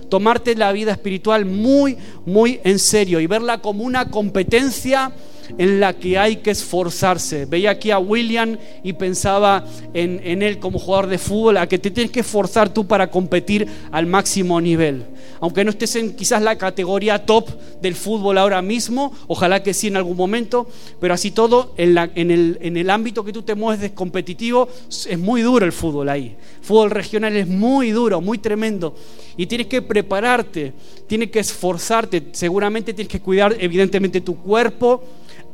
Tomarte 0.08 0.54
la 0.54 0.70
vida 0.72 0.92
espiritual 0.92 1.44
muy, 1.44 1.96
muy 2.26 2.60
en 2.64 2.78
serio 2.78 3.18
y 3.18 3.26
verla 3.26 3.58
como 3.58 3.82
una 3.82 4.10
competencia 4.10 5.12
en 5.58 5.80
la 5.80 5.94
que 5.94 6.18
hay 6.18 6.36
que 6.36 6.50
esforzarse. 6.50 7.46
Veía 7.46 7.70
aquí 7.70 7.90
a 7.90 7.98
William 7.98 8.56
y 8.82 8.92
pensaba 8.92 9.64
en, 9.94 10.42
él 10.42 10.58
como 10.58 10.78
jugador 10.78 11.08
de 11.08 11.18
fútbol, 11.18 11.56
a 11.56 11.66
que 11.66 11.78
te 11.78 11.90
tienes 11.90 12.12
que 12.12 12.20
esforzar 12.20 12.72
tú 12.72 12.86
para 12.86 13.10
competir 13.10 13.66
al 13.90 14.06
máximo 14.06 14.60
nivel. 14.60 15.04
Aunque 15.42 15.64
no 15.64 15.70
estés 15.70 15.96
en 15.96 16.14
quizás 16.14 16.40
la 16.40 16.56
categoría 16.56 17.26
top 17.26 17.48
del 17.80 17.96
fútbol 17.96 18.38
ahora 18.38 18.62
mismo, 18.62 19.12
ojalá 19.26 19.60
que 19.60 19.74
sí 19.74 19.88
en 19.88 19.96
algún 19.96 20.16
momento, 20.16 20.68
pero 21.00 21.14
así 21.14 21.32
todo, 21.32 21.74
en, 21.76 22.76
el 22.76 22.90
ámbito 22.90 23.24
que 23.24 23.32
tú 23.32 23.42
te 23.42 23.56
mueves 23.56 23.80
de 23.80 23.92
competitivo, 23.92 24.68
es 24.88 25.18
muy 25.18 25.42
duro 25.42 25.66
el 25.66 25.72
fútbol 25.72 26.10
ahí. 26.10 26.36
fútbol 26.60 26.92
regional 26.92 27.36
es 27.36 27.48
muy 27.48 27.90
duro, 27.90 28.20
muy 28.20 28.38
tremendo. 28.38 28.94
Y 29.36 29.46
tienes 29.46 29.66
que 29.66 29.82
prepararte, 29.82 30.74
tienes 31.08 31.32
que 31.32 31.40
esforzarte, 31.40 32.28
seguramente 32.30 32.94
tienes 32.94 33.10
que 33.10 33.18
cuidar 33.18 33.56
evidentemente 33.58 34.20
tu 34.20 34.36
cuerpo, 34.36 35.02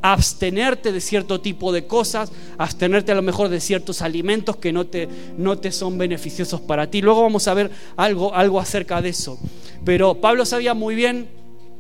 abstenerte 0.02 0.92
de 0.92 1.00
cierto 1.00 1.40
tipo 1.40 1.72
de 1.72 1.86
cosas, 1.86 2.30
abstenerte 2.56 3.12
a 3.12 3.14
lo 3.14 3.22
mejor 3.22 3.48
de 3.48 3.60
ciertos 3.60 4.02
alimentos 4.02 4.56
que 4.56 4.72
no 4.72 4.86
te, 4.86 5.08
no 5.36 5.58
te 5.58 5.72
son 5.72 5.98
beneficiosos 5.98 6.60
para 6.60 6.88
ti. 6.90 7.02
Luego 7.02 7.22
vamos 7.22 7.48
a 7.48 7.54
ver 7.54 7.70
algo, 7.96 8.34
algo 8.34 8.60
acerca 8.60 9.02
de 9.02 9.10
eso. 9.10 9.38
Pero 9.84 10.14
Pablo 10.14 10.44
sabía 10.44 10.74
muy 10.74 10.94
bien 10.94 11.28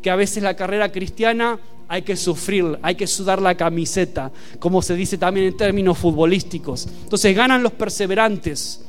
que 0.02 0.10
a 0.10 0.16
veces 0.16 0.42
la 0.42 0.54
carrera 0.54 0.90
cristiana 0.90 1.58
hay 1.88 2.02
que 2.02 2.16
sufrir, 2.16 2.78
hay 2.82 2.94
que 2.94 3.06
sudar 3.06 3.40
la 3.40 3.56
camiseta, 3.56 4.30
como 4.58 4.82
se 4.82 4.94
dice 4.94 5.16
también 5.16 5.46
en 5.46 5.56
términos 5.56 5.98
futbolísticos. 5.98 6.86
Entonces 7.04 7.34
ganan 7.34 7.62
los 7.62 7.72
perseverantes. 7.72 8.82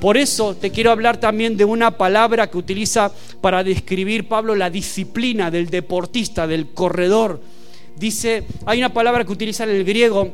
Por 0.00 0.16
eso 0.16 0.56
te 0.56 0.70
quiero 0.70 0.90
hablar 0.90 1.18
también 1.18 1.56
de 1.56 1.64
una 1.64 1.96
palabra 1.96 2.50
que 2.50 2.58
utiliza 2.58 3.12
para 3.40 3.62
describir 3.62 4.28
Pablo 4.28 4.56
la 4.56 4.68
disciplina 4.68 5.50
del 5.50 5.70
deportista, 5.70 6.46
del 6.46 6.70
corredor 6.70 7.40
dice, 7.96 8.44
hay 8.66 8.78
una 8.78 8.92
palabra 8.92 9.24
que 9.24 9.32
utiliza 9.32 9.64
en 9.64 9.70
el 9.70 9.84
griego, 9.84 10.30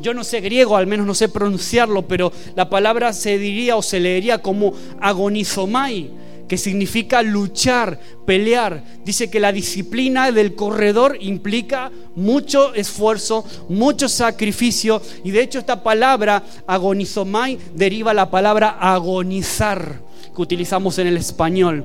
yo 0.00 0.12
no 0.12 0.24
sé 0.24 0.40
griego, 0.40 0.76
al 0.76 0.86
menos 0.86 1.06
no 1.06 1.14
sé 1.14 1.28
pronunciarlo, 1.28 2.02
pero 2.02 2.32
la 2.56 2.68
palabra 2.68 3.12
se 3.12 3.38
diría 3.38 3.76
o 3.76 3.82
se 3.82 4.00
leería 4.00 4.38
como 4.38 4.74
agonizomai, 5.00 6.10
que 6.48 6.58
significa 6.58 7.22
luchar, 7.22 7.98
pelear. 8.26 8.82
Dice 9.04 9.30
que 9.30 9.40
la 9.40 9.52
disciplina 9.52 10.30
del 10.30 10.54
corredor 10.54 11.16
implica 11.20 11.90
mucho 12.16 12.74
esfuerzo, 12.74 13.44
mucho 13.68 14.08
sacrificio, 14.08 15.00
y 15.22 15.30
de 15.30 15.42
hecho 15.42 15.58
esta 15.58 15.82
palabra 15.82 16.42
agonizomai 16.66 17.58
deriva 17.74 18.12
la 18.12 18.30
palabra 18.30 18.76
agonizar 18.80 20.00
que 20.34 20.42
utilizamos 20.42 20.98
en 20.98 21.06
el 21.06 21.16
español. 21.16 21.84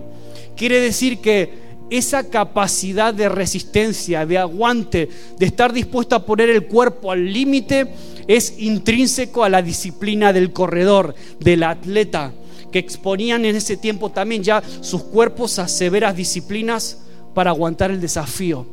Quiere 0.58 0.82
decir 0.82 1.20
que 1.20 1.69
esa 1.89 2.29
capacidad 2.29 3.13
de 3.13 3.29
resistencia, 3.29 4.25
de 4.25 4.38
aguante, 4.38 5.10
de 5.38 5.46
estar 5.46 5.74
dispuesto 5.74 6.15
a 6.15 6.25
poner 6.25 6.50
el 6.50 6.67
cuerpo 6.67 7.12
al 7.12 7.31
límite, 7.31 7.88
es 8.27 8.60
intrínseco 8.60 9.43
a 9.43 9.50
la 9.50 9.62
disciplina 9.62 10.31
del 10.31 10.53
corredor, 10.53 11.15
del 11.39 11.63
atleta, 11.63 12.31
que 12.72 12.79
exponían 12.79 13.46
en 13.46 13.55
ese 13.55 13.77
tiempo 13.77 14.12
también 14.12 14.43
ya 14.43 14.62
sus 14.81 15.03
cuerpos 15.03 15.60
a 15.60 15.67
severas 15.67 16.15
disciplinas 16.15 17.00
para 17.34 17.50
aguantar 17.50 17.91
el 17.91 18.00
desafío, 18.00 18.65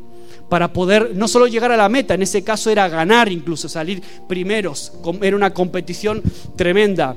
para 0.49 0.73
poder 0.73 1.12
no 1.14 1.28
solo 1.28 1.46
llegar 1.46 1.73
a 1.73 1.76
la 1.76 1.88
meta, 1.88 2.14
en 2.14 2.23
ese 2.23 2.44
caso 2.44 2.70
era 2.70 2.88
ganar 2.88 3.30
incluso, 3.32 3.68
salir 3.68 4.02
primeros, 4.28 4.92
era 5.23 5.37
una 5.37 5.54
competición 5.54 6.23
tremenda. 6.56 7.16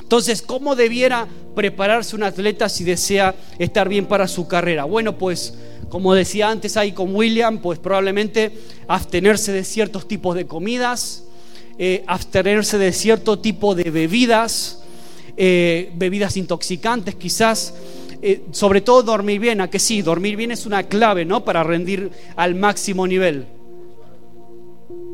Entonces, 0.00 0.42
¿cómo 0.42 0.76
debiera 0.76 1.26
prepararse 1.54 2.16
un 2.16 2.22
atleta 2.22 2.68
si 2.68 2.84
desea 2.84 3.34
estar 3.58 3.88
bien 3.88 4.06
para 4.06 4.28
su 4.28 4.46
carrera? 4.46 4.84
Bueno, 4.84 5.18
pues 5.18 5.54
como 5.88 6.14
decía 6.14 6.48
antes 6.48 6.76
ahí 6.76 6.92
con 6.92 7.14
William, 7.14 7.58
pues 7.58 7.78
probablemente 7.78 8.52
abstenerse 8.88 9.52
de 9.52 9.62
ciertos 9.62 10.08
tipos 10.08 10.34
de 10.34 10.46
comidas, 10.46 11.24
eh, 11.78 12.02
abstenerse 12.06 12.78
de 12.78 12.92
cierto 12.92 13.38
tipo 13.38 13.74
de 13.74 13.90
bebidas, 13.90 14.82
eh, 15.36 15.90
bebidas 15.94 16.36
intoxicantes 16.36 17.14
quizás, 17.14 17.74
eh, 18.22 18.44
sobre 18.52 18.80
todo 18.80 19.02
dormir 19.02 19.40
bien, 19.40 19.60
a 19.60 19.68
que 19.68 19.78
sí, 19.78 20.02
dormir 20.02 20.36
bien 20.36 20.50
es 20.50 20.64
una 20.66 20.84
clave, 20.84 21.24
¿no? 21.24 21.44
Para 21.44 21.62
rendir 21.62 22.10
al 22.36 22.54
máximo 22.54 23.06
nivel. 23.06 23.46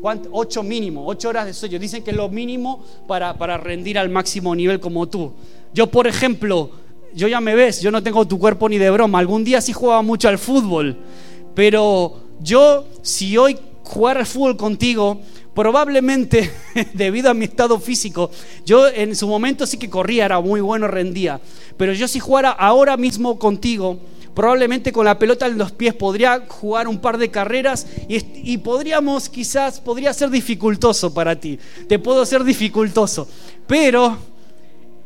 Ocho 0.01 0.63
mínimo, 0.63 1.05
ocho 1.05 1.29
horas 1.29 1.45
de 1.45 1.53
sueño. 1.53 1.79
Dicen 1.79 2.03
que 2.03 2.11
es 2.11 2.17
lo 2.17 2.29
mínimo 2.29 2.83
para, 3.07 3.37
para 3.37 3.57
rendir 3.57 3.97
al 3.97 4.09
máximo 4.09 4.55
nivel 4.55 4.79
como 4.79 5.07
tú. 5.07 5.33
Yo, 5.73 5.87
por 5.87 6.07
ejemplo, 6.07 6.71
yo 7.13 7.27
ya 7.27 7.41
me 7.41 7.55
ves, 7.55 7.81
yo 7.81 7.91
no 7.91 8.01
tengo 8.01 8.25
tu 8.27 8.39
cuerpo 8.39 8.69
ni 8.69 8.77
de 8.77 8.89
broma. 8.89 9.19
Algún 9.19 9.43
día 9.43 9.61
sí 9.61 9.73
jugaba 9.73 10.01
mucho 10.01 10.29
al 10.29 10.37
fútbol, 10.37 10.97
pero 11.55 12.19
yo, 12.41 12.85
si 13.01 13.37
hoy 13.37 13.57
jugara 13.83 14.21
al 14.21 14.25
fútbol 14.25 14.55
contigo, 14.55 15.19
probablemente 15.53 16.51
debido 16.93 17.29
a 17.29 17.33
mi 17.33 17.45
estado 17.45 17.79
físico, 17.79 18.31
yo 18.65 18.87
en 18.87 19.15
su 19.15 19.27
momento 19.27 19.65
sí 19.65 19.77
que 19.77 19.89
corría, 19.89 20.25
era 20.25 20.39
muy 20.39 20.61
bueno, 20.61 20.87
rendía, 20.87 21.41
pero 21.77 21.93
yo 21.93 22.07
si 22.07 22.19
jugara 22.19 22.51
ahora 22.51 22.97
mismo 22.97 23.37
contigo, 23.39 23.99
probablemente 24.39 24.93
con 24.93 25.03
la 25.03 25.19
pelota 25.19 25.47
en 25.47 25.57
los 25.57 25.73
pies 25.73 25.93
podría 25.93 26.45
jugar 26.47 26.87
un 26.87 27.01
par 27.01 27.17
de 27.17 27.29
carreras 27.29 27.85
y, 28.07 28.57
podríamos 28.59 29.27
quizás, 29.27 29.81
podría 29.81 30.13
ser 30.13 30.29
dificultoso 30.29 31.13
para 31.13 31.37
ti, 31.37 31.59
te 31.89 31.99
puedo 31.99 32.25
ser 32.25 32.45
dificultoso, 32.45 33.27
pero 33.67 34.17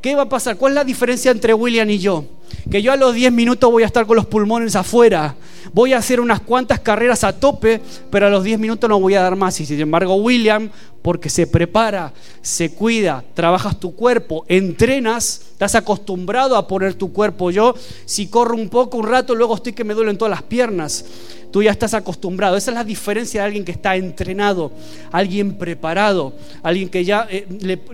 ¿qué 0.03 0.15
va 0.15 0.23
a 0.23 0.29
pasar? 0.29 0.57
¿Cuál 0.57 0.73
es 0.73 0.75
la 0.75 0.83
diferencia 0.83 1.31
entre 1.31 1.53
William 1.53 1.89
y 1.89 1.97
yo? 1.97 2.25
Que 2.69 2.81
yo 2.81 2.91
a 2.91 2.97
los 2.97 3.15
10 3.15 3.31
minutos 3.31 3.71
voy 3.71 3.83
a 3.83 3.85
estar 3.85 4.05
con 4.05 4.17
los 4.17 4.25
pulmones 4.25 4.75
afuera, 4.75 5.33
voy 5.71 5.93
a 5.93 5.97
hacer 5.97 6.19
unas 6.19 6.41
cuantas 6.41 6.81
carreras 6.81 7.23
a 7.23 7.39
tope, 7.39 7.79
pero 8.11 8.27
a 8.27 8.29
los 8.29 8.43
10 8.43 8.59
minutos 8.59 8.89
no 8.89 8.99
voy 8.99 9.15
a 9.15 9.21
dar 9.21 9.37
más. 9.37 9.59
Y 9.61 9.65
sin 9.65 9.79
embargo, 9.79 10.15
William, 10.15 10.69
porque 11.01 11.29
se 11.29 11.47
prepara, 11.47 12.13
se 12.41 12.73
cuida, 12.73 13.23
trabajas 13.33 13.79
tu 13.79 13.95
cuerpo, 13.95 14.43
entrenas, 14.49 15.41
estás 15.53 15.75
acostumbrado 15.75 16.57
a 16.57 16.67
poner 16.67 16.95
tu 16.95 17.13
cuerpo. 17.13 17.49
Yo, 17.49 17.73
si 18.05 18.27
corro 18.27 18.55
un 18.55 18.67
poco, 18.67 18.97
un 18.97 19.07
rato, 19.07 19.33
luego 19.33 19.55
estoy 19.55 19.71
que 19.71 19.85
me 19.85 19.93
duelen 19.93 20.17
todas 20.17 20.31
las 20.31 20.43
piernas. 20.43 21.05
Tú 21.53 21.61
ya 21.61 21.69
estás 21.69 21.93
acostumbrado. 21.93 22.57
Esa 22.57 22.71
es 22.71 22.75
la 22.75 22.83
diferencia 22.83 23.41
de 23.41 23.45
alguien 23.45 23.63
que 23.63 23.73
está 23.73 23.95
entrenado, 23.95 24.71
alguien 25.11 25.53
preparado, 25.53 26.33
alguien 26.63 26.89
que 26.89 27.05
ya 27.05 27.27
eh, 27.29 27.45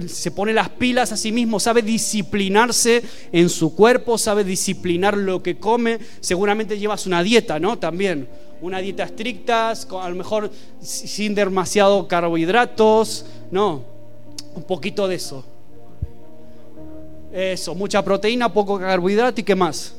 se 0.08 0.32
pone 0.32 0.54
las 0.54 0.70
pilas 0.70 1.12
a 1.12 1.18
sí 1.18 1.34
mismo, 1.34 1.60
sabe 1.60 1.82
disciplinarse 1.82 3.04
en 3.34 3.50
su 3.50 3.76
cuerpo, 3.76 4.18
sabe 4.18 4.46
disciplinar 4.46 5.18
lo 5.18 5.44
que 5.44 5.58
come. 5.58 6.00
Seguramente 6.22 6.80
llevas 6.80 7.06
una 7.06 7.22
dieta, 7.22 7.60
¿no? 7.60 7.78
También 7.78 8.30
una 8.62 8.80
dieta 8.80 9.04
estricta, 9.04 9.72
a 9.72 10.10
lo 10.10 10.16
mejor 10.16 10.50
sin 10.80 11.36
demasiado 11.36 12.08
carbohidratos, 12.08 13.26
no, 13.52 13.84
un 14.56 14.64
poquito 14.64 15.06
de 15.06 15.16
eso. 15.16 15.44
Eso, 17.34 17.76
mucha 17.76 18.02
proteína, 18.06 18.54
poco 18.54 18.80
carbohidrato 18.80 19.42
y 19.42 19.44
qué 19.44 19.56
más 19.56 19.99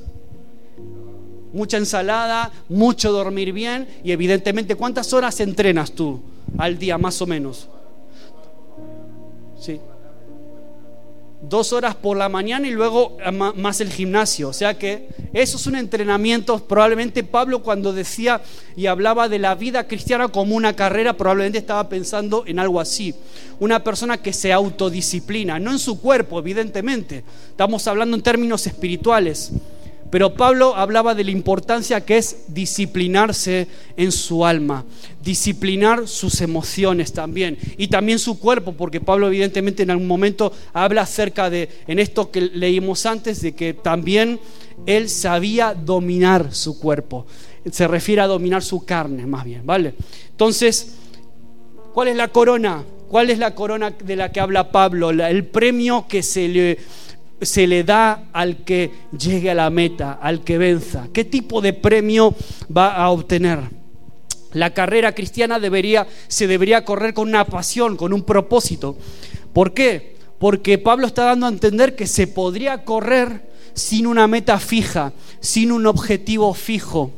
mucha 1.53 1.77
ensalada, 1.77 2.51
mucho 2.69 3.13
dormir 3.13 3.53
bien 3.53 3.89
y 4.05 4.13
evidentemente 4.13 4.75
cuántas 4.75 5.13
horas 5.13 5.41
entrenas 5.41 5.93
tú 5.93 6.21
al 6.59 6.79
día 6.79 6.99
más 6.99 7.21
o 7.23 7.27
menos. 7.27 7.69
Sí. 9.61 9.79
dos 11.43 11.73
horas 11.73 11.95
por 11.95 12.17
la 12.19 12.29
mañana 12.29 12.69
y 12.69 12.71
luego 12.71 13.17
más 13.57 13.81
el 13.81 13.91
gimnasio. 13.91 14.49
O 14.51 14.53
sea 14.53 14.79
que 14.79 15.09
eso 15.33 15.57
es 15.57 15.67
un 15.67 15.77
entrenamiento. 15.77 16.59
Probablemente 16.67 17.25
Pablo 17.25 17.63
cuando 17.63 17.93
decía 17.93 18.43
y 18.77 18.87
hablaba 18.87 19.29
de 19.29 19.39
la 19.39 19.55
vida 19.55 19.87
cristiana 19.87 20.29
como 20.29 20.55
una 20.55 20.75
carrera, 20.77 21.17
probablemente 21.17 21.59
estaba 21.59 21.89
pensando 21.89 22.45
en 22.47 22.59
algo 22.59 22.81
así. 22.81 23.15
Una 23.59 23.83
persona 23.83 24.19
que 24.19 24.33
se 24.33 24.53
autodisciplina, 24.53 25.59
no 25.59 25.73
en 25.73 25.79
su 25.79 26.01
cuerpo, 26.01 26.39
evidentemente. 26.39 27.25
Estamos 27.51 27.87
hablando 27.87 28.17
en 28.17 28.23
términos 28.23 28.67
espirituales. 28.67 29.53
Pero 30.11 30.35
Pablo 30.35 30.75
hablaba 30.77 31.15
de 31.15 31.25
la 31.25 31.31
importancia 31.31 32.05
que 32.05 32.19
es 32.19 32.45
disciplinarse 32.49 33.69
en 33.97 34.11
su 34.11 34.45
alma, 34.45 34.85
disciplinar 35.23 36.09
sus 36.09 36.41
emociones 36.41 37.13
también 37.13 37.57
y 37.77 37.89
también 37.89 38.19
su 38.19 38.39
cuerpo, 38.39 38.73
porque 38.73 39.01
Pablo 39.01 39.29
evidentemente 39.29 39.85
en 39.85 39.91
algún 39.91 40.09
momento 40.09 40.53
habla 40.73 41.03
acerca 41.03 41.49
de, 41.49 41.69
en 41.87 42.01
esto 42.01 42.31
que 42.31 42.41
leímos 42.41 43.07
antes, 43.07 43.41
de 43.41 43.55
que 43.55 43.73
también 43.73 44.41
él 44.87 45.09
sabía 45.09 45.75
dominar 45.75 46.53
su 46.55 46.81
cuerpo. 46.81 47.27
Se 47.71 47.87
refiere 47.87 48.23
a 48.23 48.27
dominar 48.27 48.63
su 48.63 48.85
carne 48.85 49.27
más 49.27 49.45
bien, 49.45 49.65
¿vale? 49.65 49.95
Entonces, 50.31 50.95
¿cuál 51.93 52.09
es 52.09 52.17
la 52.17 52.29
corona? 52.29 52.83
¿Cuál 53.09 53.31
es 53.31 53.39
la 53.39 53.55
corona 53.55 53.91
de 53.91 54.17
la 54.17 54.33
que 54.33 54.41
habla 54.41 54.73
Pablo? 54.73 55.11
el 55.11 55.45
premio 55.47 56.07
que 56.09 56.23
se 56.23 56.49
le 56.49 56.79
se 57.41 57.67
le 57.67 57.85
da 57.85 58.25
al 58.33 58.65
que 58.65 58.91
llegue 59.17 59.51
a 59.51 59.55
la 59.55 59.71
meta, 59.71 60.13
al 60.13 60.43
que 60.43 60.59
venza? 60.59 61.09
¿Qué 61.13 61.25
tipo 61.25 61.61
de 61.61 61.73
premio 61.73 62.35
va 62.75 62.95
a 62.95 63.11
obtener? 63.11 63.61
La 64.53 64.75
carrera 64.75 65.15
cristiana 65.15 65.61
debería, 65.61 66.07
se 66.29 66.47
debería 66.47 66.85
correr 66.85 67.15
con 67.15 67.29
una 67.29 67.45
pasión, 67.45 67.97
con 67.97 68.13
un 68.13 68.23
propósito. 68.23 68.97
¿Por 69.53 69.75
qué? 69.75 70.17
Porque 70.39 70.79
Pablo 70.79 71.07
está 71.07 71.25
dando 71.25 71.47
a 71.47 71.51
entender 71.51 71.95
que 71.95 72.07
se 72.07 72.27
podría 72.27 72.85
correr 72.85 73.51
sin 73.75 74.07
una 74.07 74.27
meta 74.27 74.59
fija, 74.59 75.13
sin 75.41 75.71
un 75.71 75.87
objetivo 75.87 76.53
fijo. 76.55 77.13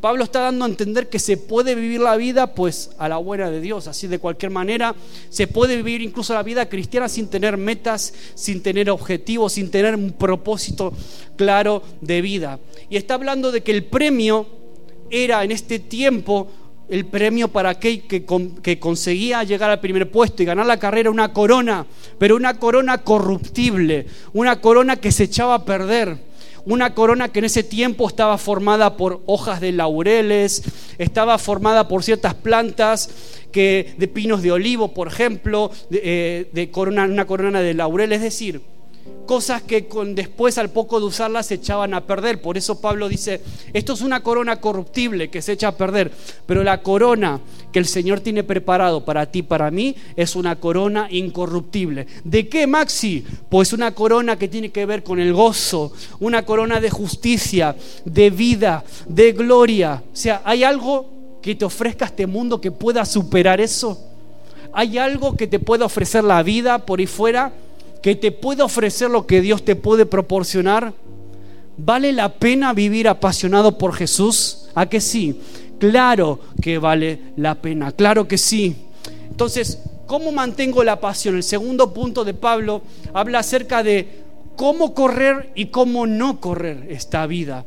Pablo 0.00 0.24
está 0.24 0.40
dando 0.40 0.64
a 0.64 0.68
entender 0.68 1.08
que 1.08 1.18
se 1.18 1.36
puede 1.36 1.74
vivir 1.74 2.00
la 2.00 2.16
vida 2.16 2.54
pues 2.54 2.90
a 2.98 3.08
la 3.08 3.16
buena 3.16 3.50
de 3.50 3.60
Dios, 3.60 3.88
así 3.88 4.06
de 4.06 4.18
cualquier 4.18 4.50
manera 4.50 4.94
se 5.28 5.46
puede 5.46 5.76
vivir 5.76 6.02
incluso 6.02 6.34
la 6.34 6.42
vida 6.42 6.68
cristiana 6.68 7.08
sin 7.08 7.28
tener 7.28 7.56
metas, 7.56 8.14
sin 8.34 8.62
tener 8.62 8.90
objetivos, 8.90 9.54
sin 9.54 9.70
tener 9.70 9.94
un 9.94 10.12
propósito 10.12 10.92
claro 11.36 11.82
de 12.00 12.20
vida. 12.20 12.60
Y 12.90 12.96
está 12.96 13.14
hablando 13.14 13.50
de 13.50 13.62
que 13.62 13.72
el 13.72 13.84
premio 13.84 14.46
era 15.10 15.42
en 15.44 15.52
este 15.52 15.78
tiempo 15.78 16.48
el 16.88 17.04
premio 17.04 17.48
para 17.48 17.70
aquel 17.70 18.02
que, 18.02 18.24
que, 18.62 18.78
conseguía 18.78 19.44
llegar 19.44 19.70
al 19.70 19.80
primer 19.80 20.10
puesto 20.10 20.42
y 20.42 20.46
ganar 20.46 20.64
la 20.64 20.78
carrera, 20.78 21.10
una 21.10 21.34
corona, 21.34 21.86
pero 22.18 22.34
una 22.34 22.58
corona 22.58 22.98
corruptible, 22.98 24.06
una 24.32 24.60
corona 24.60 24.96
que 24.96 25.12
se 25.12 25.24
echaba 25.24 25.54
a 25.54 25.64
perder 25.66 26.27
una 26.68 26.94
corona 26.94 27.30
que 27.30 27.38
en 27.38 27.46
ese 27.46 27.62
tiempo 27.62 28.06
estaba 28.06 28.36
formada 28.36 28.96
por 28.96 29.22
hojas 29.26 29.60
de 29.60 29.72
laureles, 29.72 30.62
estaba 30.98 31.38
formada 31.38 31.88
por 31.88 32.04
ciertas 32.04 32.34
plantas 32.34 33.08
que, 33.50 33.94
de 33.96 34.06
pinos 34.06 34.42
de 34.42 34.52
olivo, 34.52 34.92
por 34.92 35.08
ejemplo, 35.08 35.70
de, 35.88 36.46
eh, 36.54 36.70
corona, 36.70 37.04
una 37.04 37.26
corona 37.26 37.62
de 37.62 37.72
laurel, 37.72 38.12
es 38.12 38.20
decir, 38.20 38.60
cosas 39.26 39.62
que 39.62 39.86
con, 39.86 40.14
después 40.14 40.56
al 40.56 40.70
poco 40.70 40.98
de 41.00 41.06
usarlas 41.06 41.46
se 41.46 41.54
echaban 41.54 41.92
a 41.92 42.06
perder. 42.06 42.40
Por 42.40 42.56
eso 42.56 42.80
Pablo 42.80 43.08
dice, 43.08 43.42
esto 43.72 43.92
es 43.92 44.00
una 44.00 44.22
corona 44.22 44.60
corruptible 44.60 45.28
que 45.28 45.42
se 45.42 45.52
echa 45.52 45.68
a 45.68 45.76
perder, 45.76 46.10
pero 46.46 46.64
la 46.64 46.82
corona 46.82 47.40
que 47.70 47.78
el 47.78 47.86
Señor 47.86 48.20
tiene 48.20 48.42
preparado 48.42 49.04
para 49.04 49.26
ti, 49.26 49.42
para 49.42 49.70
mí, 49.70 49.94
es 50.16 50.34
una 50.34 50.56
corona 50.56 51.08
incorruptible. 51.10 52.06
¿De 52.24 52.48
qué, 52.48 52.66
Maxi? 52.66 53.24
Pues 53.50 53.72
una 53.72 53.94
corona 53.94 54.38
que 54.38 54.48
tiene 54.48 54.70
que 54.70 54.86
ver 54.86 55.02
con 55.02 55.20
el 55.20 55.32
gozo, 55.32 55.92
una 56.20 56.44
corona 56.44 56.80
de 56.80 56.90
justicia, 56.90 57.76
de 58.04 58.30
vida, 58.30 58.84
de 59.06 59.32
gloria. 59.32 60.02
O 60.10 60.16
sea, 60.16 60.40
¿hay 60.44 60.64
algo 60.64 61.38
que 61.42 61.54
te 61.54 61.64
ofrezca 61.64 62.06
este 62.06 62.26
mundo 62.26 62.60
que 62.60 62.70
pueda 62.70 63.04
superar 63.04 63.60
eso? 63.60 64.00
¿Hay 64.72 64.98
algo 64.98 65.36
que 65.36 65.46
te 65.46 65.58
pueda 65.58 65.84
ofrecer 65.84 66.24
la 66.24 66.42
vida 66.42 66.78
por 66.78 66.98
ahí 66.98 67.06
fuera? 67.06 67.52
Que 68.02 68.14
te 68.14 68.32
puede 68.32 68.62
ofrecer 68.62 69.10
lo 69.10 69.26
que 69.26 69.40
Dios 69.40 69.64
te 69.64 69.76
puede 69.76 70.06
proporcionar? 70.06 70.92
¿Vale 71.76 72.12
la 72.12 72.34
pena 72.34 72.72
vivir 72.72 73.08
apasionado 73.08 73.78
por 73.78 73.94
Jesús? 73.94 74.68
¿A 74.74 74.86
que 74.86 75.00
sí? 75.00 75.40
Claro 75.78 76.40
que 76.60 76.78
vale 76.78 77.20
la 77.36 77.54
pena, 77.54 77.92
claro 77.92 78.26
que 78.26 78.36
sí. 78.36 78.74
Entonces, 79.30 79.78
¿cómo 80.06 80.32
mantengo 80.32 80.82
la 80.82 81.00
pasión? 81.00 81.36
El 81.36 81.44
segundo 81.44 81.92
punto 81.94 82.24
de 82.24 82.34
Pablo 82.34 82.82
habla 83.14 83.38
acerca 83.38 83.82
de 83.84 84.24
cómo 84.56 84.92
correr 84.92 85.52
y 85.54 85.66
cómo 85.66 86.06
no 86.06 86.40
correr 86.40 86.88
esta 86.90 87.26
vida. 87.26 87.64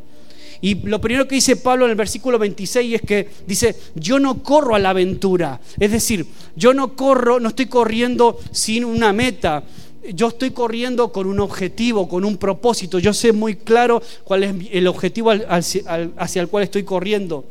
Y 0.60 0.75
lo 0.75 1.01
primero 1.01 1.27
que 1.27 1.36
dice 1.36 1.55
Pablo 1.55 1.86
en 1.86 1.91
el 1.91 1.97
versículo 1.97 2.38
26 2.38 2.95
es 2.95 3.01
que 3.01 3.29
dice, 3.47 3.75
yo 3.95 4.19
no 4.19 4.43
corro 4.43 4.75
a 4.75 4.79
la 4.79 4.91
aventura. 4.91 5.60
Es 5.79 5.91
decir, 5.91 6.27
yo 6.55 6.73
no 6.73 6.95
corro, 6.95 7.39
no 7.39 7.49
estoy 7.49 7.65
corriendo 7.65 8.38
sin 8.51 8.86
una 8.86 9.12
meta 9.12 9.63
yo 10.13 10.29
estoy 10.29 10.51
corriendo 10.51 11.11
con 11.11 11.27
un 11.27 11.39
objetivo, 11.39 12.07
con 12.09 12.25
un 12.25 12.37
propósito. 12.37 12.99
Yo 12.99 13.13
sé 13.13 13.31
muy 13.31 13.55
claro 13.55 14.01
cuál 14.23 14.43
es 14.43 14.55
el 14.71 14.87
objetivo 14.87 15.31
hacia 15.31 16.41
el 16.41 16.47
cual 16.47 16.63
estoy 16.63 16.83
corriendo. 16.83 17.45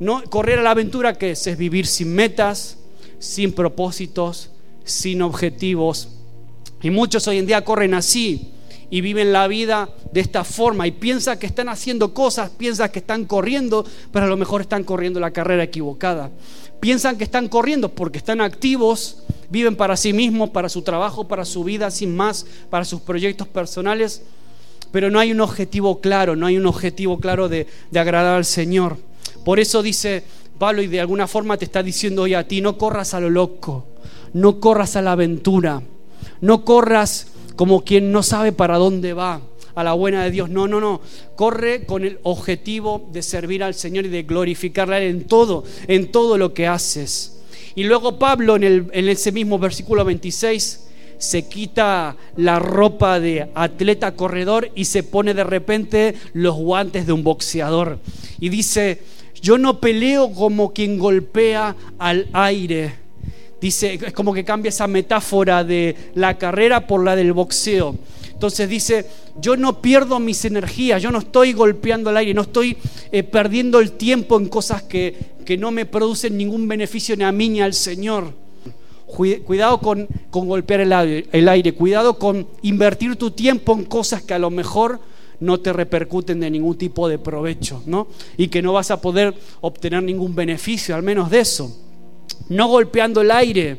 No, 0.00 0.22
correr 0.24 0.60
a 0.60 0.62
la 0.62 0.70
aventura 0.70 1.14
que 1.14 1.32
es, 1.32 1.46
es 1.46 1.58
vivir 1.58 1.86
sin 1.86 2.14
metas, 2.14 2.78
sin 3.18 3.52
propósitos, 3.52 4.50
sin 4.84 5.22
objetivos. 5.22 6.08
Y 6.82 6.90
muchos 6.90 7.26
hoy 7.26 7.38
en 7.38 7.46
día 7.46 7.64
corren 7.64 7.94
así 7.94 8.52
y 8.90 9.00
viven 9.00 9.32
la 9.32 9.48
vida 9.48 9.90
de 10.12 10.20
esta 10.20 10.44
forma 10.44 10.86
y 10.86 10.92
piensan 10.92 11.38
que 11.38 11.46
están 11.46 11.68
haciendo 11.68 12.14
cosas, 12.14 12.50
piensan 12.50 12.90
que 12.90 13.00
están 13.00 13.24
corriendo, 13.24 13.84
pero 14.12 14.26
a 14.26 14.28
lo 14.28 14.36
mejor 14.36 14.60
están 14.60 14.84
corriendo 14.84 15.20
la 15.20 15.32
carrera 15.32 15.64
equivocada. 15.64 16.30
Piensan 16.80 17.18
que 17.18 17.24
están 17.24 17.48
corriendo 17.48 17.88
porque 17.88 18.18
están 18.18 18.40
activos, 18.40 19.18
viven 19.50 19.76
para 19.76 19.96
sí 19.96 20.12
mismos, 20.12 20.50
para 20.50 20.68
su 20.68 20.82
trabajo, 20.82 21.26
para 21.26 21.44
su 21.44 21.64
vida, 21.64 21.90
sin 21.90 22.14
más, 22.14 22.46
para 22.70 22.84
sus 22.84 23.00
proyectos 23.00 23.48
personales, 23.48 24.22
pero 24.92 25.10
no 25.10 25.18
hay 25.18 25.32
un 25.32 25.40
objetivo 25.40 26.00
claro, 26.00 26.36
no 26.36 26.46
hay 26.46 26.56
un 26.56 26.66
objetivo 26.66 27.18
claro 27.18 27.48
de, 27.48 27.66
agradar 27.94 28.36
al 28.36 28.44
Señor. 28.44 28.96
Por 29.44 29.58
eso 29.58 29.82
dice 29.82 30.22
Pablo 30.58 30.82
y 30.82 30.86
de 30.86 31.00
alguna 31.00 31.26
forma 31.26 31.56
te 31.56 31.64
está 31.64 31.82
diciendo 31.82 32.22
hoy 32.22 32.34
a 32.34 32.46
ti, 32.46 32.60
no 32.60 32.78
corras 32.78 33.14
a 33.14 33.20
lo 33.20 33.30
loco, 33.30 33.86
no 34.32 34.60
corras 34.60 34.96
a 34.96 35.02
la 35.02 35.12
aventura, 35.12 35.82
no 36.40 36.64
corras 36.64 37.28
como 37.56 37.82
quien 37.82 38.12
no 38.12 38.22
sabe 38.22 38.52
para 38.52 38.78
dónde 38.78 39.14
va 39.14 39.40
a 39.78 39.84
la 39.84 39.92
buena 39.92 40.24
de 40.24 40.32
Dios. 40.32 40.50
No, 40.50 40.66
no, 40.66 40.80
no. 40.80 41.00
Corre 41.36 41.86
con 41.86 42.04
el 42.04 42.18
objetivo 42.24 43.08
de 43.12 43.22
servir 43.22 43.62
al 43.62 43.74
Señor 43.74 44.06
y 44.06 44.08
de 44.08 44.24
glorificarle 44.24 45.08
en 45.08 45.24
todo, 45.24 45.62
en 45.86 46.10
todo 46.10 46.36
lo 46.36 46.52
que 46.52 46.66
haces. 46.66 47.38
Y 47.76 47.84
luego 47.84 48.18
Pablo 48.18 48.56
en, 48.56 48.64
el, 48.64 48.86
en 48.92 49.08
ese 49.08 49.30
mismo 49.30 49.56
versículo 49.56 50.04
26 50.04 50.86
se 51.18 51.42
quita 51.42 52.16
la 52.36 52.58
ropa 52.58 53.20
de 53.20 53.50
atleta 53.54 54.16
corredor 54.16 54.68
y 54.74 54.84
se 54.86 55.04
pone 55.04 55.32
de 55.32 55.44
repente 55.44 56.16
los 56.32 56.56
guantes 56.56 57.06
de 57.06 57.12
un 57.12 57.22
boxeador. 57.22 58.00
Y 58.40 58.48
dice, 58.48 59.00
yo 59.40 59.58
no 59.58 59.78
peleo 59.78 60.32
como 60.32 60.72
quien 60.72 60.98
golpea 60.98 61.76
al 62.00 62.26
aire. 62.32 62.94
Dice, 63.60 63.94
es 63.94 64.12
como 64.12 64.34
que 64.34 64.44
cambia 64.44 64.70
esa 64.70 64.88
metáfora 64.88 65.62
de 65.62 65.94
la 66.14 66.36
carrera 66.36 66.84
por 66.84 67.04
la 67.04 67.14
del 67.14 67.32
boxeo. 67.32 67.96
Entonces 68.38 68.68
dice, 68.68 69.04
yo 69.40 69.56
no 69.56 69.82
pierdo 69.82 70.20
mis 70.20 70.44
energías, 70.44 71.02
yo 71.02 71.10
no 71.10 71.18
estoy 71.18 71.54
golpeando 71.54 72.10
el 72.10 72.18
aire, 72.18 72.34
no 72.34 72.42
estoy 72.42 72.76
eh, 73.10 73.24
perdiendo 73.24 73.80
el 73.80 73.94
tiempo 73.94 74.38
en 74.38 74.46
cosas 74.46 74.84
que, 74.84 75.38
no 75.58 75.72
me 75.72 75.86
producen 75.86 76.36
ningún 76.36 76.68
beneficio 76.68 77.16
ni 77.16 77.24
a 77.24 77.32
mí 77.32 77.48
ni 77.48 77.60
al 77.60 77.74
Señor. 77.74 78.32
Cuidado 79.08 79.80
con, 79.80 80.06
golpear 80.30 80.82
el 80.82 80.92
aire, 80.92 81.26
el 81.32 81.48
aire, 81.48 81.74
cuidado 81.74 82.16
con 82.16 82.46
invertir 82.62 83.16
tu 83.16 83.32
tiempo 83.32 83.72
en 83.72 83.86
cosas 83.86 84.22
que 84.22 84.34
a 84.34 84.38
lo 84.38 84.50
mejor 84.50 85.00
no 85.40 85.58
te 85.58 85.72
repercuten 85.72 86.38
de 86.38 86.48
ningún 86.48 86.78
tipo 86.78 87.08
de 87.08 87.18
provecho, 87.18 87.82
¿no? 87.86 88.06
Y 88.36 88.46
que 88.46 88.62
no 88.62 88.72
vas 88.72 88.92
a 88.92 89.00
poder 89.00 89.34
obtener 89.62 90.04
ningún 90.04 90.36
beneficio, 90.36 90.94
al 90.94 91.02
menos 91.02 91.28
de 91.28 91.40
eso. 91.40 91.76
No 92.50 92.68
golpeando 92.68 93.20
el 93.20 93.32
aire. 93.32 93.78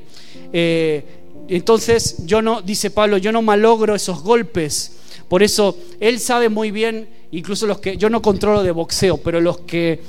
Eh, 0.52 1.18
entonces 1.55 2.25
yo 2.25 2.41
no, 2.41 2.62
dice 2.62 2.91
Pablo, 2.91 3.17
yo 3.17 3.31
no 3.31 3.41
malogro 3.41 3.95
esos 3.95 4.21
golpes. 4.21 4.93
Por 5.27 5.43
eso 5.43 5.77
él 5.99 6.19
sabe 6.19 6.49
muy 6.49 6.71
bien, 6.71 7.07
incluso 7.31 7.67
los 7.67 7.79
que, 7.79 7.97
yo 7.97 8.09
no 8.09 8.21
controlo 8.21 8.63
de 8.63 8.71
boxeo, 8.71 9.17
pero 9.17 9.41
los 9.41 9.59
que 9.59 9.99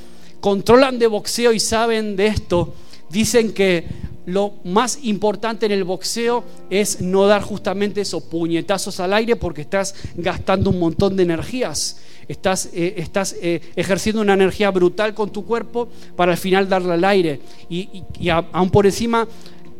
controlan 0.40 0.98
de 0.98 1.06
boxeo 1.06 1.52
y 1.52 1.60
saben 1.60 2.16
de 2.16 2.26
esto, 2.28 2.74
dicen 3.10 3.52
que 3.52 3.84
lo 4.26 4.54
más 4.64 5.00
importante 5.02 5.66
en 5.66 5.72
el 5.72 5.84
boxeo 5.84 6.44
es 6.68 7.00
no 7.00 7.26
dar 7.26 7.42
justamente 7.42 8.00
esos 8.00 8.22
puñetazos 8.22 9.00
al 9.00 9.12
aire 9.12 9.36
porque 9.36 9.62
estás 9.62 9.94
gastando 10.14 10.70
un 10.70 10.78
montón 10.78 11.16
de 11.16 11.22
energías. 11.22 12.00
Estás, 12.28 12.70
eh, 12.72 12.94
estás 12.98 13.34
eh, 13.42 13.60
ejerciendo 13.74 14.22
una 14.22 14.34
energía 14.34 14.70
brutal 14.70 15.14
con 15.14 15.30
tu 15.30 15.44
cuerpo 15.44 15.88
para 16.14 16.32
al 16.32 16.38
final 16.38 16.68
darle 16.68 16.92
al 16.92 17.04
aire. 17.04 17.40
Y, 17.68 18.04
y 18.20 18.28
aún 18.28 18.70
por 18.70 18.86
encima 18.86 19.26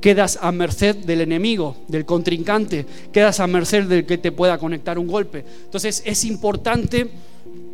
quedas 0.01 0.39
a 0.41 0.53
merced 0.53 0.97
del 0.97 1.21
enemigo, 1.21 1.77
del 1.89 2.05
contrincante, 2.05 2.87
quedas 3.13 3.41
a 3.41 3.47
merced 3.47 3.85
del 3.85 4.07
que 4.07 4.19
te 4.19 4.33
pueda 4.33 4.59
conectar 4.59 4.99
un 4.99 5.07
golpe. 5.07 5.45
Entonces 5.65 6.03
es 6.05 6.25
importante 6.25 7.11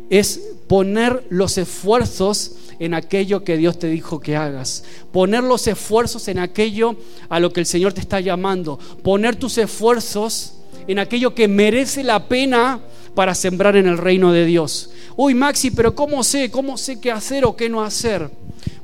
es 0.09 0.41
poner 0.67 1.25
los 1.29 1.57
esfuerzos 1.57 2.55
en 2.79 2.93
aquello 2.93 3.43
que 3.43 3.57
Dios 3.57 3.79
te 3.79 3.87
dijo 3.87 4.19
que 4.19 4.35
hagas. 4.35 4.83
Poner 5.11 5.43
los 5.43 5.67
esfuerzos 5.67 6.27
en 6.27 6.39
aquello 6.39 6.95
a 7.29 7.39
lo 7.39 7.51
que 7.51 7.59
el 7.59 7.65
Señor 7.65 7.93
te 7.93 8.01
está 8.01 8.19
llamando. 8.19 8.79
Poner 9.03 9.35
tus 9.35 9.57
esfuerzos 9.57 10.53
en 10.87 10.99
aquello 10.99 11.33
que 11.33 11.47
merece 11.47 12.03
la 12.03 12.27
pena 12.27 12.79
para 13.15 13.35
sembrar 13.35 13.75
en 13.75 13.87
el 13.87 13.97
reino 13.97 14.31
de 14.31 14.45
Dios. 14.45 14.91
Uy, 15.15 15.33
Maxi, 15.33 15.71
pero 15.71 15.95
¿cómo 15.95 16.23
sé? 16.23 16.51
¿Cómo 16.51 16.77
sé 16.77 16.99
qué 16.99 17.11
hacer 17.11 17.45
o 17.45 17.55
qué 17.55 17.67
no 17.67 17.83
hacer? 17.83 18.29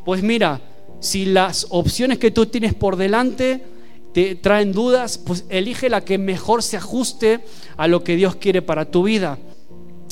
Pues 0.04 0.24
mira, 0.24 0.60
si 1.04 1.26
las 1.26 1.68
opciones 1.70 2.18
que 2.18 2.32
tú 2.32 2.46
tienes 2.46 2.74
por 2.74 2.96
delante 2.96 3.62
te 4.14 4.36
traen 4.36 4.72
dudas, 4.72 5.18
pues 5.18 5.44
elige 5.50 5.90
la 5.90 6.06
que 6.06 6.18
mejor 6.18 6.64
se 6.64 6.78
ajuste 6.78 7.42
a 7.76 7.90
lo 7.90 8.06
que 8.06 8.16
Dios 8.16 8.38
quiere 8.38 8.62
para 8.62 8.86
tu 8.86 9.04
vida. 9.04 9.38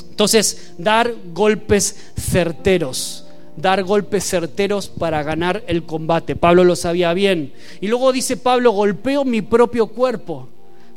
Entonces, 0.09 0.73
dar 0.77 1.13
golpes 1.33 2.11
certeros, 2.19 3.25
dar 3.55 3.83
golpes 3.83 4.25
certeros 4.25 4.89
para 4.89 5.23
ganar 5.23 5.63
el 5.67 5.85
combate. 5.85 6.35
Pablo 6.35 6.65
lo 6.65 6.75
sabía 6.75 7.13
bien. 7.13 7.53
Y 7.79 7.87
luego 7.87 8.11
dice 8.11 8.35
Pablo, 8.35 8.71
golpeo 8.71 9.23
mi 9.23 9.41
propio 9.41 9.87
cuerpo. 9.87 10.49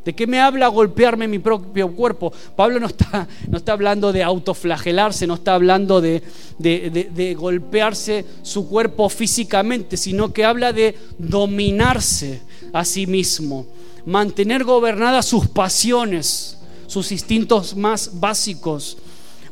¿De 0.05 0.15
qué 0.15 0.27
me 0.27 0.41
habla 0.41 0.69
golpearme 0.69 1.27
mi 1.27 1.39
propio 1.39 1.91
cuerpo? 1.93 2.33
Pablo 2.55 2.79
no 2.79 2.87
está, 2.87 3.27
no 3.49 3.57
está 3.57 3.73
hablando 3.73 4.13
de 4.13 4.23
autoflagelarse, 4.23 5.27
no 5.27 5.35
está 5.35 5.55
hablando 5.55 6.01
de, 6.01 6.23
de, 6.59 7.35
golpearse 7.35 8.25
su 8.43 8.69
cuerpo 8.69 9.09
físicamente, 9.09 9.97
sino 9.97 10.33
que 10.33 10.45
habla 10.45 10.73
de 10.73 10.97
dominarse 11.19 12.43
a 12.73 12.85
sí 12.85 13.07
mismo, 13.07 13.67
mantener 14.05 14.65
gobernadas 14.65 15.25
sus 15.25 15.49
pasiones, 15.49 16.59
sus 16.87 17.11
instintos 17.11 17.75
más 17.75 18.21
básicos, 18.21 18.99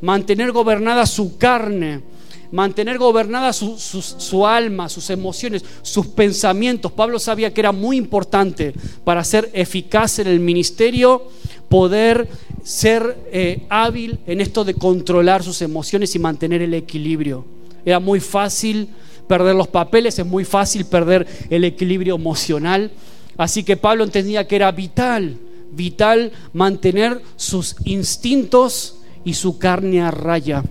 mantener 0.03 0.53
gobernada 0.53 1.07
su 1.07 1.39
carne, 1.39 2.03
mantener 2.53 2.99
gobernada 2.99 3.53
su, 3.53 4.47
alma, 4.47 4.89
sus 4.89 5.11
emociones, 5.11 5.65
sus 5.83 6.07
pensamientos. 6.09 6.93
Pablo 6.93 7.19
sabía 7.19 7.53
que 7.53 7.61
era 7.61 7.73
muy 7.73 7.97
importante 7.97 8.75
para 9.05 9.25
ser 9.25 9.51
eficaz 9.55 10.21
en 10.21 10.29
el 10.29 10.39
ministerio 10.39 11.29
poder 11.69 12.29
ser 12.63 13.19
eh, 13.33 13.67
hábil 13.71 14.21
en 14.27 14.41
esto 14.41 14.65
de 14.65 14.75
controlar 14.75 15.43
sus 15.43 15.63
emociones 15.63 16.15
y 16.15 16.19
mantener 16.19 16.63
el 16.63 16.75
equilibrio. 16.75 17.45
Era 17.85 17.99
muy 17.99 18.21
fácil 18.21 18.91
perder 19.27 19.55
los 19.57 19.69
papeles, 19.69 20.19
es 20.19 20.27
muy 20.27 20.45
fácil 20.45 20.85
perder 20.85 21.27
el 21.49 21.65
equilibrio 21.65 22.15
emocional. 22.15 22.91
Así 23.39 23.65
que 23.65 23.79
Pablo 23.79 24.05
entendía 24.05 24.47
que 24.47 24.57
era 24.57 24.71
vital, 24.71 25.39
vital 25.73 26.33
mantener 26.53 27.23
sus 27.37 27.77
instintos 27.85 28.99
y 29.25 29.35
su 29.35 29.59
carne 29.59 30.03
a 30.03 30.11
raya. 30.11 30.63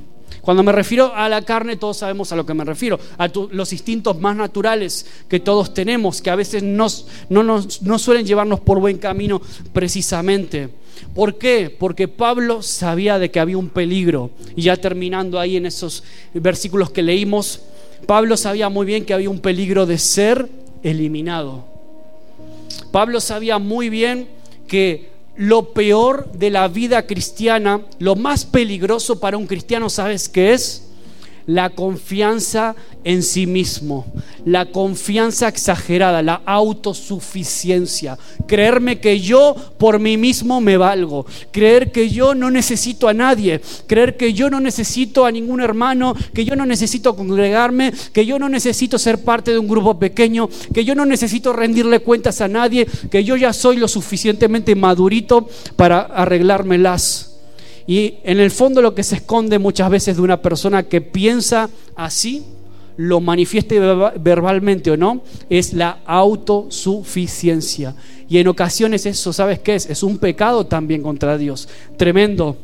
Cuando 0.42 0.64
me 0.64 0.72
refiero 0.72 1.14
a 1.16 1.30
la 1.30 1.44
carne, 1.44 1.76
todos 1.76 1.98
sabemos 1.98 2.32
a 2.32 2.36
lo 2.36 2.46
que 2.46 2.54
me 2.54 2.66
refiero, 2.66 3.00
a 3.18 3.30
los 3.52 3.74
instintos 3.74 4.20
más 4.20 4.36
naturales 4.36 5.06
que 5.28 5.40
todos 5.40 5.74
tenemos, 5.74 6.22
que 6.22 6.32
a 6.32 6.36
veces 6.36 6.64
no, 6.64 6.88
no 7.30 8.00
suelen 8.00 8.26
llevarnos 8.26 8.60
por 8.60 8.80
buen 8.80 8.98
camino 8.98 9.42
precisamente. 9.72 10.70
¿Por 11.14 11.38
qué? 11.38 11.76
Porque 11.78 12.08
Pablo 12.08 12.62
sabía 12.62 13.20
de 13.20 13.30
que 13.30 13.40
había 13.40 13.58
un 13.58 13.70
peligro. 13.70 14.32
Y 14.56 14.64
ya 14.64 14.78
terminando 14.78 15.40
ahí 15.40 15.58
en 15.58 15.66
esos 15.66 16.04
versículos 16.34 16.90
que 16.90 17.02
leímos, 17.02 17.62
Pablo 18.06 18.38
sabía 18.38 18.70
muy 18.70 18.86
bien 18.86 19.06
que 19.06 19.14
había 19.14 19.30
un 19.30 19.40
peligro 19.40 19.86
de 19.86 19.98
ser 19.98 20.50
eliminado. 20.84 21.66
Pablo 22.92 23.20
sabía 23.20 23.58
muy 23.60 23.90
bien 23.90 24.28
que 24.68 25.11
lo 25.42 25.74
peor 25.74 26.32
de 26.34 26.52
la 26.52 26.68
vida 26.68 27.08
cristiana, 27.08 27.82
lo 27.98 28.16
más 28.16 28.46
peligroso 28.46 29.20
para 29.20 29.38
un 29.38 29.48
cristiano, 29.48 29.90
¿sabes 29.90 30.30
qué 30.30 30.54
es? 30.54 30.91
La 31.46 31.70
confianza 31.72 32.76
en 33.04 33.24
sí 33.24 33.48
mismo, 33.48 34.06
la 34.46 34.68
confianza 34.68 35.48
exagerada, 35.48 36.22
la 36.22 36.42
autosuficiencia, 36.46 38.18
creerme 38.48 39.00
que 39.00 39.20
yo 39.20 39.56
por 39.78 40.00
mí 40.00 40.18
mismo 40.18 40.62
me 40.62 40.78
valgo, 40.78 41.26
creer 41.52 41.92
que 41.92 42.10
yo 42.10 42.36
no 42.36 42.52
necesito 42.52 43.08
a 43.08 43.14
nadie, 43.14 43.62
creer 43.88 44.18
que 44.18 44.34
yo 44.34 44.50
no 44.50 44.60
necesito 44.60 45.26
a 45.26 45.32
ningún 45.32 45.62
hermano, 45.62 46.16
que 46.34 46.46
yo 46.46 46.56
no 46.56 46.66
necesito 46.66 47.16
congregarme, 47.16 47.92
que 48.14 48.26
yo 48.26 48.38
no 48.38 48.50
necesito 48.50 49.00
ser 49.00 49.24
parte 49.24 49.52
de 49.52 49.60
un 49.60 49.68
grupo 49.68 49.98
pequeño, 49.98 50.50
que 50.74 50.86
yo 50.86 50.94
no 50.94 51.06
necesito 51.06 51.54
rendirle 51.54 52.02
cuentas 52.02 52.42
a 52.42 52.48
nadie, 52.48 52.88
que 53.10 53.24
yo 53.24 53.36
ya 53.36 53.54
soy 53.54 53.78
lo 53.78 53.88
suficientemente 53.88 54.76
madurito 54.76 55.48
para 55.76 56.02
arreglármelas. 56.02 57.31
Y 57.88 58.16
en 58.24 58.40
el 58.40 58.52
fondo 58.52 58.82
lo 58.82 58.96
que 58.96 59.04
se 59.04 59.16
esconde 59.16 59.60
muchas 59.60 59.90
veces 59.90 60.16
de 60.16 60.22
una 60.22 60.42
persona 60.42 60.84
que 60.84 61.02
piensa 61.02 61.70
así, 61.96 62.44
lo 62.98 63.20
manifieste 63.20 63.80
verbalmente 63.80 64.92
o 64.92 64.98
no, 64.98 65.24
es 65.50 65.74
la 65.74 66.00
autosuficiencia. 66.06 67.96
Y 68.30 68.38
en 68.38 68.48
ocasiones 68.48 69.06
eso, 69.06 69.34
¿sabes 69.34 69.60
qué 69.60 69.76
es? 69.76 69.90
Es 69.90 70.04
un 70.04 70.18
pecado 70.18 70.66
también 70.66 71.02
contra 71.02 71.38
Dios. 71.38 71.68
Tremendo. 71.98 72.58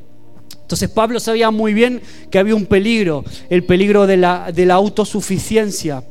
Entonces 0.61 0.89
Pablo 0.89 1.19
sabía 1.19 1.49
muy 1.49 1.73
bien 1.73 2.01
que 2.29 2.39
había 2.39 2.55
un 2.55 2.65
peligro, 2.65 3.23
el 3.49 3.63
peligro 3.63 4.05
de 4.05 4.17
la, 4.17 4.51
de 4.53 4.65
la 4.65 4.75
autosuficiencia. 4.75 6.03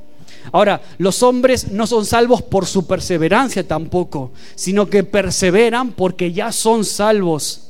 Ahora, 0.52 0.80
los 0.98 1.22
hombres 1.22 1.70
no 1.72 1.86
son 1.86 2.06
salvos 2.06 2.42
por 2.42 2.66
su 2.66 2.86
perseverancia 2.86 3.66
tampoco, 3.66 4.32
sino 4.54 4.88
que 4.88 5.04
perseveran 5.04 5.92
porque 5.92 6.32
ya 6.32 6.52
son 6.52 6.84
salvos. 6.84 7.65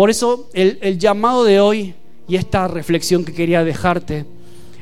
Por 0.00 0.08
eso 0.08 0.48
el, 0.54 0.98
llamado 0.98 1.44
de 1.44 1.60
hoy 1.60 1.92
y 2.26 2.36
esta 2.36 2.66
reflexión 2.68 3.22
que 3.22 3.34
quería 3.34 3.64
dejarte 3.64 4.24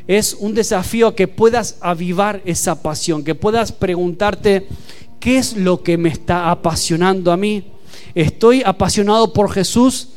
es 0.07 0.37
un 0.39 0.55
desafío 0.55 1.09
a 1.09 1.17
que 1.17 1.27
puedas 1.27 1.77
avivar 1.81 2.41
esa 2.45 2.85
pasión, 2.85 3.25
que 3.25 3.35
puedas 3.35 3.73
preguntarte, 3.73 4.69
¿qué 5.19 5.39
es 5.39 5.57
lo 5.57 5.83
que 5.83 5.99
me 5.99 6.09
está 6.09 6.53
apasionando 6.53 7.33
a 7.33 7.37
mí? 7.37 7.65
¿Estoy 8.15 8.63
apasionado 8.65 9.33
por 9.33 9.51
Jesús 9.51 10.11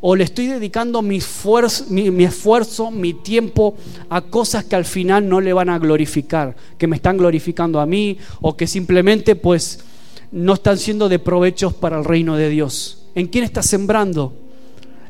o 0.00 0.16
le 0.16 0.24
estoy 0.24 0.48
dedicando 0.48 1.00
mi 1.00 1.18
esfuerzo, 1.18 1.84
mi, 1.88 2.24
esfuerzo, 2.24 2.90
mi 2.90 3.14
tiempo 3.14 3.76
a 4.08 4.20
cosas 4.20 4.64
que 4.64 4.74
al 4.74 4.84
final 4.84 5.28
no 5.28 5.40
le 5.40 5.52
van 5.52 5.68
a 5.68 5.78
glorificar, 5.78 6.56
que 6.76 6.88
me 6.88 6.96
están 6.96 7.18
glorificando 7.18 7.78
a 7.78 7.86
mí 7.86 8.18
o 8.40 8.56
que 8.56 8.66
simplemente 8.66 9.36
pues 9.36 9.78
no 10.32 10.54
están 10.54 10.76
siendo 10.76 11.08
de 11.08 11.20
provechos 11.20 11.72
para 11.72 12.00
el 12.00 12.04
reino 12.04 12.34
de 12.36 12.48
Dios? 12.48 12.99
¿En 13.14 13.26
quién 13.26 13.42
estás 13.44 13.66
sembrando? 13.66 14.32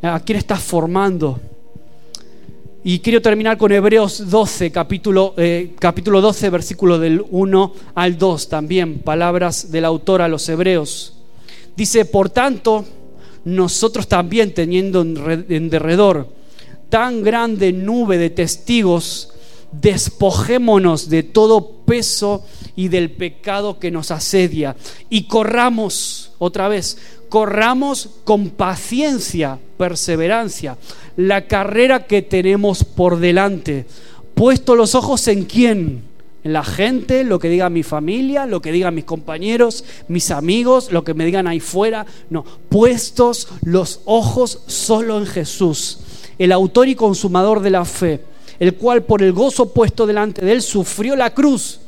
¿A 0.00 0.20
quién 0.20 0.38
estás 0.38 0.62
formando? 0.62 1.38
Y 2.82 3.00
quiero 3.00 3.20
terminar 3.20 3.58
con 3.58 3.70
Hebreos 3.72 4.30
12, 4.30 4.72
capítulo, 4.72 5.34
eh, 5.36 5.74
capítulo 5.78 6.22
12, 6.22 6.48
versículo 6.48 6.98
del 6.98 7.22
1 7.30 7.74
al 7.94 8.16
2, 8.16 8.48
también 8.48 9.00
palabras 9.00 9.70
del 9.70 9.84
autor 9.84 10.22
a 10.22 10.28
los 10.28 10.48
Hebreos. 10.48 11.12
Dice, 11.76 12.06
por 12.06 12.30
tanto, 12.30 12.86
nosotros 13.44 14.08
también 14.08 14.54
teniendo 14.54 15.02
en 15.02 15.68
derredor 15.68 16.28
tan 16.88 17.22
grande 17.22 17.70
nube 17.70 18.16
de 18.16 18.30
testigos, 18.30 19.30
despojémonos 19.72 21.10
de 21.10 21.22
todo 21.22 21.82
peso 21.84 22.44
y 22.76 22.88
del 22.88 23.10
pecado 23.10 23.78
que 23.78 23.90
nos 23.90 24.10
asedia 24.10 24.74
y 25.10 25.24
corramos 25.24 26.32
otra 26.38 26.68
vez 26.68 27.19
corramos 27.30 28.10
con 28.24 28.50
paciencia, 28.50 29.58
perseverancia, 29.78 30.76
la 31.16 31.46
carrera 31.46 32.06
que 32.06 32.20
tenemos 32.20 32.84
por 32.84 33.18
delante. 33.18 33.86
Puesto 34.34 34.76
los 34.76 34.94
ojos 34.94 35.26
en 35.28 35.44
quién? 35.44 36.02
En 36.42 36.52
la 36.52 36.64
gente, 36.64 37.22
lo 37.24 37.38
que 37.38 37.48
diga 37.48 37.70
mi 37.70 37.82
familia, 37.82 38.46
lo 38.46 38.60
que 38.60 38.72
digan 38.72 38.94
mis 38.94 39.04
compañeros, 39.04 39.84
mis 40.08 40.30
amigos, 40.30 40.90
lo 40.90 41.04
que 41.04 41.14
me 41.14 41.24
digan 41.24 41.46
ahí 41.46 41.60
fuera. 41.60 42.04
No, 42.30 42.44
puestos 42.68 43.48
los 43.62 44.00
ojos 44.06 44.62
solo 44.66 45.16
en 45.18 45.26
Jesús, 45.26 46.00
el 46.38 46.50
autor 46.50 46.88
y 46.88 46.96
consumador 46.96 47.60
de 47.60 47.70
la 47.70 47.84
fe, 47.84 48.20
el 48.58 48.74
cual 48.74 49.04
por 49.04 49.22
el 49.22 49.32
gozo 49.32 49.72
puesto 49.72 50.06
delante 50.06 50.44
de 50.44 50.52
él 50.52 50.62
sufrió 50.62 51.14
la 51.14 51.32
cruz 51.32 51.80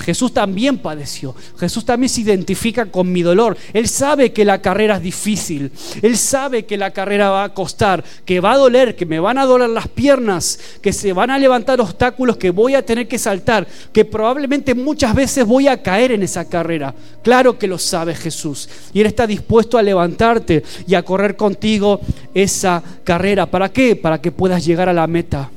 Jesús 0.00 0.34
también 0.34 0.78
padeció. 0.78 1.34
Jesús 1.58 1.84
también 1.84 2.08
se 2.08 2.22
identifica 2.22 2.86
con 2.86 3.12
mi 3.12 3.22
dolor. 3.22 3.56
Él 3.72 3.88
sabe 3.88 4.32
que 4.32 4.44
la 4.44 4.60
carrera 4.60 4.96
es 4.96 5.02
difícil. 5.02 5.70
Él 6.02 6.16
sabe 6.16 6.66
que 6.66 6.76
la 6.76 6.90
carrera 6.90 7.30
va 7.30 7.44
a 7.44 7.54
costar, 7.54 8.02
que 8.24 8.40
va 8.40 8.52
a 8.52 8.56
doler, 8.56 8.96
que 8.96 9.06
me 9.06 9.20
van 9.20 9.38
a 9.38 9.46
doler 9.46 9.70
las 9.70 9.86
piernas, 9.86 10.58
que 10.82 10.92
se 10.92 11.12
van 11.12 11.30
a 11.30 11.38
levantar 11.38 11.80
obstáculos 11.80 12.36
que 12.36 12.50
voy 12.50 12.74
a 12.74 12.84
tener 12.84 13.06
que 13.06 13.18
saltar, 13.18 13.66
que 13.92 14.04
probablemente 14.04 14.74
muchas 14.74 15.14
veces 15.14 15.46
voy 15.46 15.68
a 15.68 15.80
caer 15.80 16.10
en 16.10 16.24
esa 16.24 16.48
carrera. 16.48 16.92
Claro 17.22 17.56
que 17.56 17.68
lo 17.68 17.78
sabe 17.78 18.14
Jesús. 18.14 18.68
Y 18.92 19.00
Él 19.00 19.06
está 19.06 19.26
dispuesto 19.26 19.78
a 19.78 19.82
levantarte 19.82 20.64
y 20.88 20.96
a 20.96 21.04
correr 21.04 21.36
contigo 21.36 22.00
esa 22.34 22.82
carrera. 23.04 23.46
¿Para 23.46 23.70
qué? 23.70 23.94
Para 23.94 24.20
que 24.20 24.32
puedas 24.32 24.64
llegar 24.66 24.88
a 24.88 24.92
la 24.92 25.06
meta. 25.06 25.50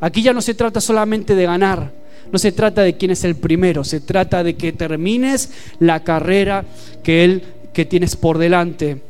Aquí 0.00 0.22
ya 0.22 0.32
no 0.32 0.42
se 0.42 0.54
trata 0.54 0.80
solamente 0.80 1.34
de 1.34 1.44
ganar 1.44 1.97
No 2.32 2.38
se 2.38 2.52
trata 2.52 2.82
de 2.82 2.96
quién 2.96 3.10
es 3.10 3.24
el 3.24 3.36
primero, 3.36 3.84
se 3.84 4.00
trata 4.00 4.42
de 4.42 4.56
que 4.56 4.72
termines 4.72 5.50
la 5.80 6.04
carrera 6.04 6.64
que 7.02 7.24
él 7.24 7.42
que 7.72 7.84
tienes 7.84 8.16
por 8.16 8.38
delante. 8.38 9.02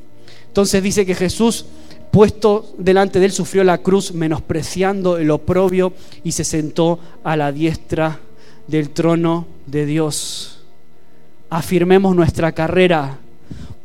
Entonces 0.46 0.83
dice 0.83 1.07
que 1.07 1.14
Jesús 1.14 1.66
puesto 2.11 2.74
delante 2.78 3.20
de 3.20 3.26
él 3.26 3.33
sufrió 3.33 3.64
la 3.64 3.78
cruz 3.78 4.12
menospreciando 4.12 5.18
el 5.18 5.31
oprobio 5.31 5.92
y 6.24 6.33
se 6.33 6.44
sentó 6.44 6.98
a 7.24 7.37
la 7.37 7.52
diestra 7.52 8.20
del 8.66 8.90
trono 8.90 9.46
de 9.66 9.87
Dios. 9.87 10.61
Afirmemos 11.50 12.14
nuestra 12.14 12.52
carrera, 12.52 13.18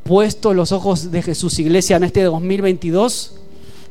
puesto 0.03 0.53
los 0.53 0.71
ojos 0.71 1.11
de 1.11 1.21
Jesús, 1.21 1.59
iglesia, 1.59 1.97
en 1.97 2.03
este 2.03 2.23
2022, 2.23 3.35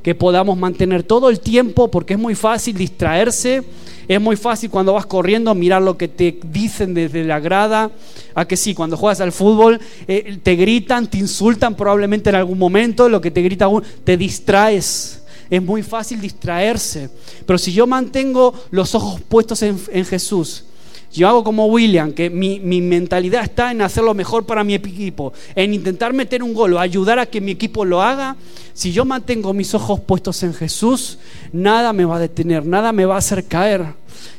que 0.02 0.14
podamos 0.14 0.58
mantener 0.58 1.02
todo 1.02 1.30
el 1.30 1.40
tiempo, 1.40 1.90
porque 1.90 2.14
es 2.14 2.18
muy 2.18 2.34
fácil 2.34 2.76
distraerse, 2.76 3.62
es 4.08 4.20
muy 4.20 4.36
fácil 4.36 4.68
cuando 4.68 4.94
vas 4.94 5.06
corriendo 5.06 5.54
mirar 5.54 5.82
lo 5.82 5.96
que 5.96 6.08
te 6.08 6.38
dicen 6.44 6.92
desde 6.92 7.24
la 7.24 7.38
grada, 7.38 7.90
a 8.34 8.44
que 8.46 8.56
sí, 8.56 8.74
cuando 8.74 8.96
juegas 8.96 9.20
al 9.20 9.32
fútbol 9.32 9.80
eh, 10.08 10.38
te 10.42 10.56
gritan, 10.56 11.08
te 11.08 11.18
insultan 11.18 11.76
probablemente 11.76 12.30
en 12.30 12.36
algún 12.36 12.58
momento, 12.58 13.08
lo 13.08 13.20
que 13.20 13.30
te 13.30 13.42
grita 13.42 13.68
te 14.04 14.16
distraes 14.16 15.22
es 15.48 15.62
muy 15.62 15.82
fácil 15.82 16.20
distraerse. 16.20 17.10
Pero 17.46 17.58
si 17.58 17.72
yo 17.72 17.86
mantengo 17.86 18.54
los 18.70 18.94
ojos 18.94 19.20
puestos 19.20 19.62
en 19.62 20.04
Jesús, 20.06 20.64
yo 21.12 21.28
hago 21.28 21.44
como 21.44 21.66
William, 21.66 22.12
que 22.12 22.30
mi, 22.30 22.58
mentalidad 22.60 23.42
está 23.42 23.70
en 23.70 23.82
hacer 23.82 24.02
lo 24.02 24.14
mejor 24.14 24.46
para 24.46 24.64
mi 24.64 24.74
equipo, 24.74 25.32
en 25.54 25.74
intentar 25.74 26.12
meter 26.12 26.42
un 26.42 26.54
gol 26.54 26.78
ayudar 26.78 27.18
a 27.18 27.26
que 27.26 27.40
mi 27.40 27.52
equipo 27.52 27.84
lo 27.84 28.02
haga. 28.02 28.36
Si 28.72 28.92
yo 28.92 29.04
mantengo 29.04 29.52
mis 29.52 29.74
ojos 29.74 30.00
puestos 30.00 30.42
en 30.42 30.54
Jesús, 30.54 31.18
nada 31.52 31.92
me 31.92 32.06
va 32.06 32.16
a 32.16 32.20
detener, 32.20 32.64
nada 32.64 32.92
me 32.92 33.04
va 33.04 33.16
a 33.16 33.18
hacer 33.18 33.44
caer. 33.44 33.84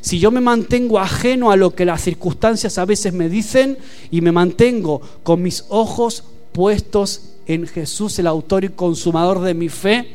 Si 0.02 0.20
yo 0.20 0.32
me 0.32 0.42
mantengo 0.42 1.00
ajeno 1.00 1.52
a 1.52 1.56
lo 1.56 1.76
que 1.76 1.86
las 1.86 2.02
circunstancias 2.02 2.78
a 2.78 2.86
veces 2.86 3.14
me 3.14 3.30
dicen 3.30 3.78
y 4.10 4.22
me 4.22 4.32
mantengo 4.32 5.02
con 5.22 5.42
mis 5.42 5.66
ojos 5.70 6.24
puestos 6.52 7.34
en 7.46 7.68
Jesús, 7.68 8.18
el 8.18 8.28
autor 8.28 8.64
y 8.64 8.70
consumador 8.70 9.42
de 9.42 9.54
mi 9.54 9.70
fe, 9.70 10.08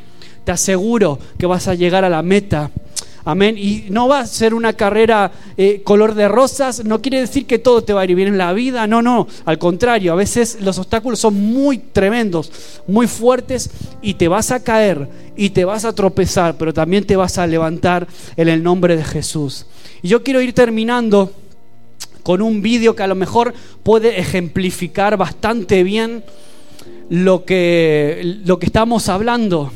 te 0.44 0.52
aseguro 0.52 1.18
que 1.38 1.46
vas 1.46 1.68
a 1.68 1.74
llegar 1.74 2.04
a 2.04 2.08
la 2.08 2.22
meta 2.22 2.70
Amén. 3.28 3.58
Y 3.58 3.84
no 3.90 4.08
va 4.08 4.20
a 4.20 4.26
ser 4.26 4.54
una 4.54 4.72
carrera 4.72 5.30
eh, 5.58 5.82
color 5.84 6.14
de 6.14 6.28
rosas, 6.28 6.82
no 6.86 7.02
quiere 7.02 7.20
decir 7.20 7.44
que 7.44 7.58
todo 7.58 7.84
te 7.84 7.92
va 7.92 8.00
a 8.00 8.04
ir 8.04 8.14
bien 8.14 8.28
en 8.28 8.38
la 8.38 8.54
vida, 8.54 8.86
no, 8.86 9.02
no, 9.02 9.28
al 9.44 9.58
contrario, 9.58 10.14
a 10.14 10.16
veces 10.16 10.56
los 10.62 10.78
obstáculos 10.78 11.18
son 11.18 11.34
muy 11.34 11.76
tremendos, 11.76 12.50
muy 12.86 13.06
fuertes 13.06 13.68
y 14.00 14.14
te 14.14 14.28
vas 14.28 14.50
a 14.50 14.64
caer 14.64 15.10
y 15.36 15.50
te 15.50 15.66
vas 15.66 15.84
a 15.84 15.94
tropezar, 15.94 16.56
pero 16.56 16.72
también 16.72 17.04
te 17.04 17.16
vas 17.16 17.36
a 17.36 17.46
levantar 17.46 18.08
en 18.34 18.48
el 18.48 18.62
nombre 18.62 18.96
de 18.96 19.04
Jesús. 19.04 19.66
Y 20.00 20.08
yo 20.08 20.22
quiero 20.22 20.40
ir 20.40 20.54
terminando 20.54 21.30
con 22.22 22.40
un 22.40 22.62
vídeo 22.62 22.96
que 22.96 23.02
a 23.02 23.08
lo 23.08 23.14
mejor 23.14 23.52
puede 23.82 24.18
ejemplificar 24.20 25.18
bastante 25.18 25.82
bien 25.82 26.24
lo 27.10 27.44
que, 27.44 28.38
lo 28.46 28.58
que 28.58 28.64
estamos 28.64 29.10
hablando. 29.10 29.70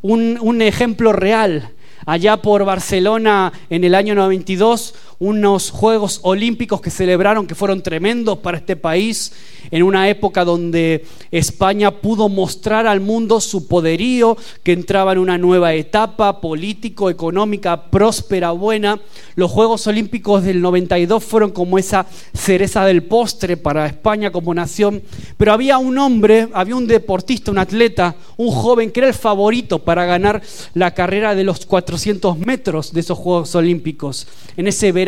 Un, 0.00 0.38
un 0.40 0.62
ejemplo 0.62 1.12
real 1.12 1.72
allá 2.08 2.38
por 2.38 2.64
Barcelona 2.64 3.52
en 3.68 3.84
el 3.84 3.94
año 3.94 4.14
92, 4.14 4.94
unos 5.18 5.70
Juegos 5.70 6.20
Olímpicos 6.22 6.80
que 6.80 6.90
celebraron 6.90 7.46
que 7.46 7.54
fueron 7.54 7.82
tremendos 7.82 8.38
para 8.38 8.58
este 8.58 8.76
país, 8.76 9.32
en 9.70 9.82
una 9.82 10.08
época 10.08 10.44
donde 10.44 11.04
España 11.30 11.90
pudo 11.90 12.28
mostrar 12.28 12.86
al 12.86 13.00
mundo 13.00 13.40
su 13.40 13.66
poderío, 13.66 14.36
que 14.62 14.72
entraba 14.72 15.12
en 15.12 15.18
una 15.18 15.36
nueva 15.36 15.74
etapa 15.74 16.40
político, 16.40 17.10
económica, 17.10 17.90
próspera, 17.90 18.52
buena. 18.52 19.00
Los 19.34 19.50
Juegos 19.50 19.86
Olímpicos 19.86 20.44
del 20.44 20.60
92 20.60 21.24
fueron 21.24 21.50
como 21.50 21.78
esa 21.78 22.06
cereza 22.32 22.84
del 22.84 23.02
postre 23.02 23.56
para 23.56 23.86
España 23.86 24.30
como 24.30 24.54
nación, 24.54 25.02
pero 25.36 25.52
había 25.52 25.78
un 25.78 25.98
hombre, 25.98 26.48
había 26.52 26.76
un 26.76 26.86
deportista, 26.86 27.50
un 27.50 27.58
atleta, 27.58 28.14
un 28.36 28.50
joven 28.50 28.90
que 28.90 29.00
era 29.00 29.08
el 29.08 29.14
favorito 29.14 29.80
para 29.80 30.04
ganar 30.04 30.42
la 30.74 30.94
carrera 30.94 31.34
de 31.34 31.44
los 31.44 31.66
400 31.66 32.38
metros 32.38 32.92
de 32.92 33.00
esos 33.00 33.18
Juegos 33.18 33.54
Olímpicos 33.54 34.26
en 34.56 34.68
ese 34.68 34.92
verano 34.92 35.07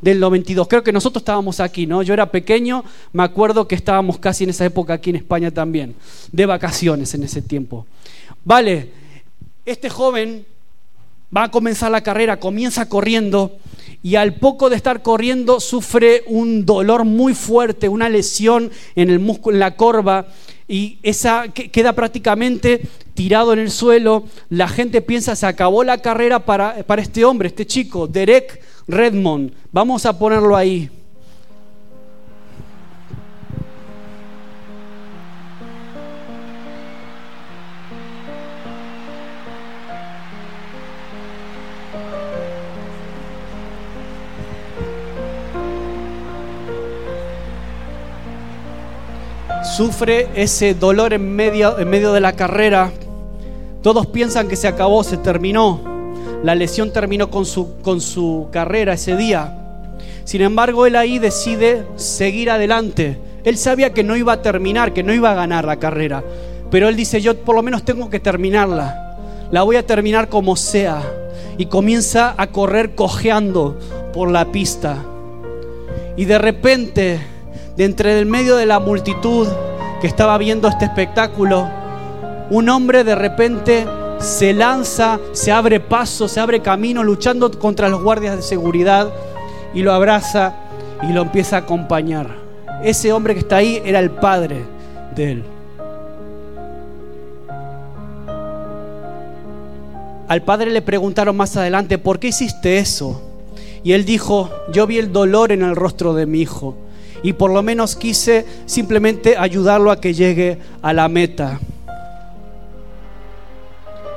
del 0.00 0.20
92. 0.20 0.68
Creo 0.68 0.82
que 0.84 0.92
nosotros 0.92 1.22
estábamos 1.22 1.58
aquí, 1.58 1.86
¿no? 1.86 2.02
Yo 2.02 2.14
era 2.14 2.30
pequeño, 2.30 2.84
me 3.12 3.24
acuerdo 3.24 3.66
que 3.66 3.74
estábamos 3.74 4.18
casi 4.18 4.44
en 4.44 4.50
esa 4.50 4.64
época 4.64 4.94
aquí 4.94 5.10
en 5.10 5.16
España 5.16 5.50
también, 5.50 5.94
de 6.30 6.46
vacaciones 6.46 7.14
en 7.14 7.24
ese 7.24 7.42
tiempo. 7.42 7.86
Vale, 8.44 8.90
este 9.66 9.90
joven 9.90 10.46
va 11.36 11.44
a 11.44 11.50
comenzar 11.50 11.90
la 11.90 12.02
carrera, 12.02 12.38
comienza 12.38 12.88
corriendo 12.88 13.58
y 14.02 14.16
al 14.16 14.34
poco 14.34 14.70
de 14.70 14.76
estar 14.76 15.02
corriendo 15.02 15.58
sufre 15.58 16.22
un 16.26 16.64
dolor 16.64 17.04
muy 17.04 17.34
fuerte, 17.34 17.88
una 17.88 18.08
lesión 18.08 18.70
en 18.94 19.10
el 19.10 19.18
músculo, 19.18 19.56
en 19.56 19.60
la 19.60 19.76
corva 19.76 20.28
y 20.68 20.98
esa 21.02 21.48
queda 21.48 21.92
prácticamente 21.94 22.82
tirado 23.14 23.52
en 23.52 23.58
el 23.58 23.70
suelo. 23.70 24.24
La 24.48 24.68
gente 24.68 25.00
piensa 25.00 25.34
se 25.34 25.46
acabó 25.46 25.82
la 25.82 25.98
carrera 25.98 26.40
para, 26.40 26.82
para 26.84 27.02
este 27.02 27.24
hombre, 27.24 27.48
este 27.48 27.66
chico, 27.66 28.06
Derek 28.06 28.60
Redmond. 28.86 29.52
Vamos 29.72 30.06
a 30.06 30.18
ponerlo 30.18 30.56
ahí. 30.56 30.90
sufre 49.76 50.28
ese 50.36 50.74
dolor 50.74 51.12
en 51.14 51.34
medio, 51.34 51.78
en 51.80 51.90
medio 51.90 52.12
de 52.12 52.20
la 52.20 52.34
carrera. 52.34 52.92
Todos 53.82 54.06
piensan 54.06 54.46
que 54.46 54.54
se 54.54 54.68
acabó, 54.68 55.02
se 55.02 55.16
terminó. 55.16 55.93
La 56.44 56.54
lesión 56.54 56.92
terminó 56.92 57.30
con 57.30 57.46
su, 57.46 57.80
con 57.80 58.02
su 58.02 58.48
carrera 58.52 58.92
ese 58.92 59.16
día. 59.16 59.56
Sin 60.24 60.42
embargo, 60.42 60.84
él 60.84 60.94
ahí 60.94 61.18
decide 61.18 61.84
seguir 61.96 62.50
adelante. 62.50 63.18
Él 63.44 63.56
sabía 63.56 63.94
que 63.94 64.04
no 64.04 64.14
iba 64.14 64.34
a 64.34 64.42
terminar, 64.42 64.92
que 64.92 65.02
no 65.02 65.14
iba 65.14 65.30
a 65.30 65.34
ganar 65.34 65.64
la 65.64 65.78
carrera. 65.78 66.22
Pero 66.70 66.90
él 66.90 66.96
dice, 66.96 67.22
yo 67.22 67.34
por 67.34 67.56
lo 67.56 67.62
menos 67.62 67.82
tengo 67.82 68.10
que 68.10 68.20
terminarla. 68.20 69.16
La 69.50 69.62
voy 69.62 69.76
a 69.76 69.86
terminar 69.86 70.28
como 70.28 70.54
sea. 70.54 71.00
Y 71.56 71.64
comienza 71.64 72.34
a 72.36 72.48
correr 72.48 72.94
cojeando 72.94 73.78
por 74.12 74.30
la 74.30 74.52
pista. 74.52 75.02
Y 76.14 76.26
de 76.26 76.36
repente, 76.36 77.20
de 77.74 77.84
entre 77.86 78.18
el 78.18 78.26
medio 78.26 78.56
de 78.56 78.66
la 78.66 78.80
multitud 78.80 79.48
que 80.02 80.06
estaba 80.06 80.36
viendo 80.36 80.68
este 80.68 80.84
espectáculo, 80.84 81.66
un 82.50 82.68
hombre 82.68 83.02
de 83.02 83.14
repente 83.14 83.86
se 84.18 84.52
lanza, 84.52 85.18
se 85.32 85.52
abre 85.52 85.80
paso, 85.80 86.28
se 86.28 86.40
abre 86.40 86.60
camino 86.60 87.02
luchando 87.02 87.50
contra 87.58 87.88
los 87.88 88.02
guardias 88.02 88.36
de 88.36 88.42
seguridad 88.42 89.12
y 89.74 89.82
lo 89.82 89.92
abraza 89.92 90.54
y 91.02 91.12
lo 91.12 91.22
empieza 91.22 91.56
a 91.56 91.60
acompañar. 91.60 92.28
Ese 92.82 93.12
hombre 93.12 93.34
que 93.34 93.40
está 93.40 93.56
ahí 93.56 93.82
era 93.84 93.98
el 93.98 94.10
padre 94.10 94.64
de 95.14 95.32
él. 95.32 95.44
Al 100.26 100.42
padre 100.42 100.70
le 100.70 100.82
preguntaron 100.82 101.36
más 101.36 101.56
adelante, 101.56 101.98
¿por 101.98 102.18
qué 102.18 102.28
hiciste 102.28 102.78
eso? 102.78 103.20
Y 103.82 103.92
él 103.92 104.06
dijo, 104.06 104.50
yo 104.72 104.86
vi 104.86 104.98
el 104.98 105.12
dolor 105.12 105.52
en 105.52 105.62
el 105.62 105.76
rostro 105.76 106.14
de 106.14 106.24
mi 106.24 106.40
hijo 106.40 106.74
y 107.22 107.34
por 107.34 107.50
lo 107.50 107.62
menos 107.62 107.96
quise 107.96 108.46
simplemente 108.66 109.36
ayudarlo 109.36 109.90
a 109.90 110.00
que 110.00 110.14
llegue 110.14 110.58
a 110.80 110.92
la 110.92 111.08
meta. 111.08 111.60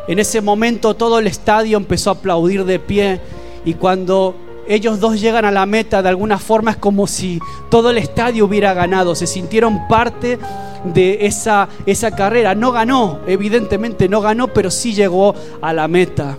En 0.07 0.19
ese 0.19 0.41
momento 0.41 0.95
todo 0.95 1.19
el 1.19 1.27
estadio 1.27 1.77
empezó 1.77 2.11
a 2.11 2.13
aplaudir 2.13 2.63
de 2.63 2.79
pie 2.79 3.19
y 3.65 3.73
cuando 3.73 4.35
ellos 4.67 4.99
dos 4.99 5.19
llegan 5.19 5.45
a 5.45 5.51
la 5.51 5.65
meta, 5.65 6.01
de 6.01 6.09
alguna 6.09 6.37
forma 6.37 6.71
es 6.71 6.77
como 6.77 7.07
si 7.07 7.39
todo 7.69 7.89
el 7.89 7.97
estadio 7.97 8.45
hubiera 8.45 8.73
ganado, 8.73 9.15
se 9.15 9.27
sintieron 9.27 9.87
parte 9.87 10.39
de 10.83 11.25
esa, 11.25 11.67
esa 11.85 12.11
carrera. 12.11 12.55
No 12.55 12.71
ganó, 12.71 13.19
evidentemente 13.27 14.07
no 14.07 14.21
ganó, 14.21 14.47
pero 14.47 14.71
sí 14.71 14.93
llegó 14.93 15.35
a 15.61 15.73
la 15.73 15.87
meta. 15.87 16.37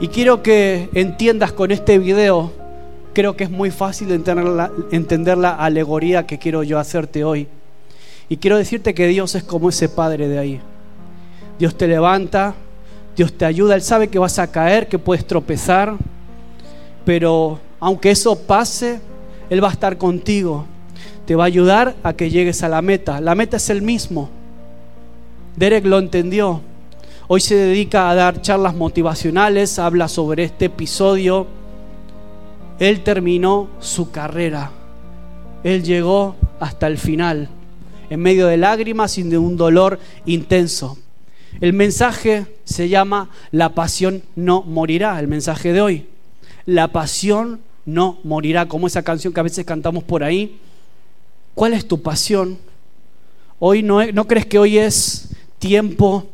Y 0.00 0.08
quiero 0.08 0.42
que 0.42 0.90
entiendas 0.92 1.52
con 1.52 1.70
este 1.70 1.98
video 1.98 2.52
creo 3.16 3.34
que 3.34 3.44
es 3.44 3.50
muy 3.50 3.70
fácil 3.70 4.12
entender 4.12 5.38
la, 5.38 5.54
alegoría 5.54 6.26
que 6.26 6.38
quiero 6.38 6.62
yo 6.62 6.78
hacerte 6.78 7.24
hoy. 7.24 7.48
Y 8.28 8.36
quiero 8.36 8.58
decirte 8.58 8.92
que 8.92 9.06
Dios 9.06 9.34
es 9.34 9.42
como 9.42 9.70
ese 9.70 9.88
padre 9.88 10.28
de 10.28 10.38
ahí. 10.38 10.60
Dios 11.58 11.78
te 11.78 11.88
levanta, 11.88 12.54
Dios 13.16 13.32
te 13.32 13.46
ayuda, 13.46 13.74
Él 13.74 13.80
sabe 13.80 14.08
que 14.08 14.18
vas 14.18 14.38
a 14.38 14.52
caer, 14.52 14.86
que 14.86 14.98
puedes 14.98 15.26
tropezar, 15.26 15.94
pero 17.06 17.58
aunque 17.80 18.10
eso 18.10 18.38
pase, 18.38 19.00
Él 19.48 19.64
va 19.64 19.68
a 19.68 19.72
estar 19.72 19.96
contigo. 19.96 20.66
Te 21.24 21.36
va 21.36 21.44
a 21.44 21.46
ayudar 21.46 21.94
a 22.02 22.12
que 22.12 22.28
llegues 22.28 22.62
a 22.62 22.68
la 22.68 22.82
meta. 22.82 23.22
La 23.22 23.34
meta 23.34 23.56
es 23.56 23.70
el 23.70 23.80
mismo. 23.80 24.28
Derek 25.56 25.86
lo 25.86 25.98
entendió. 25.98 26.60
Hoy 27.28 27.40
se 27.40 27.54
dedica 27.54 28.10
a 28.10 28.14
dar 28.14 28.42
charlas 28.42 28.74
motivacionales, 28.76 29.78
habla 29.78 30.06
sobre 30.06 30.44
este 30.44 30.66
episodio. 30.66 31.55
Él 32.78 33.02
terminó 33.02 33.68
su 33.80 34.10
carrera. 34.10 34.70
Él 35.64 35.82
llegó 35.82 36.36
hasta 36.60 36.86
el 36.86 36.98
final, 36.98 37.48
en 38.10 38.20
medio 38.20 38.46
de 38.46 38.56
lágrimas 38.56 39.18
y 39.18 39.22
de 39.22 39.38
un 39.38 39.56
dolor 39.56 39.98
intenso. 40.26 40.98
El 41.60 41.72
mensaje 41.72 42.46
se 42.64 42.88
llama 42.88 43.30
La 43.50 43.74
pasión 43.74 44.22
no 44.34 44.62
morirá, 44.62 45.18
el 45.18 45.26
mensaje 45.26 45.72
de 45.72 45.80
hoy. 45.80 46.06
La 46.66 46.88
pasión 46.88 47.60
no 47.86 48.18
morirá, 48.24 48.68
como 48.68 48.86
esa 48.86 49.02
canción 49.02 49.32
que 49.32 49.40
a 49.40 49.44
veces 49.44 49.64
cantamos 49.64 50.04
por 50.04 50.22
ahí. 50.22 50.58
¿Cuál 51.54 51.72
es 51.72 51.88
tu 51.88 52.02
pasión? 52.02 52.58
Hoy 53.58 53.82
no, 53.82 54.04
no 54.12 54.26
crees 54.26 54.44
que 54.44 54.58
hoy 54.58 54.76
es 54.76 55.30
tiempo 55.58 56.26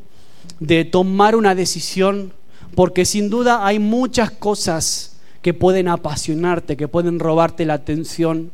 de 0.59 0.85
tomar 0.85 1.37
una 1.37 1.55
decisión, 1.55 2.33
porque 2.75 3.05
sin 3.05 3.31
duda 3.31 3.65
hay 3.65 3.79
muchas 3.79 4.33
cosas 4.33 5.12
que 5.43 5.55
pueden 5.55 5.89
apasionarte, 5.89 6.77
que 6.77 6.89
pueden 6.89 7.19
robarte 7.19 7.67
la 7.67 7.75
atención. 7.75 8.51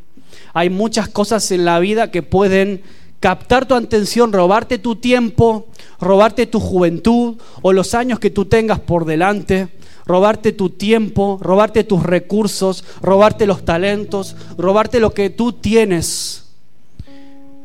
Hay 0.55 0.71
muchas 0.71 1.09
cosas 1.09 1.51
en 1.51 1.65
la 1.65 1.79
vida 1.79 2.11
que 2.11 2.23
pueden 2.23 2.83
captar 3.21 3.67
tu 3.67 3.75
atención, 3.75 4.33
robarte 4.33 4.79
tu 4.79 4.97
tiempo, 4.97 5.67
robarte 6.01 6.47
tu 6.47 6.61
juventud 6.61 7.37
o 7.63 7.73
los 7.73 7.95
años 7.95 8.19
que 8.19 8.31
tú 8.31 8.45
tengas 8.45 8.81
por 8.81 9.05
delante, 9.05 9.69
robarte 10.07 10.53
tu 10.53 10.71
tiempo, 10.71 11.39
robarte 11.41 11.85
tus 11.85 12.03
recursos, 12.03 12.85
robarte 13.03 13.47
los 13.47 13.65
talentos, 13.65 14.37
robarte 14.57 15.01
lo 15.01 15.13
que 15.13 15.31
tú 15.31 15.53
tienes. 15.53 16.45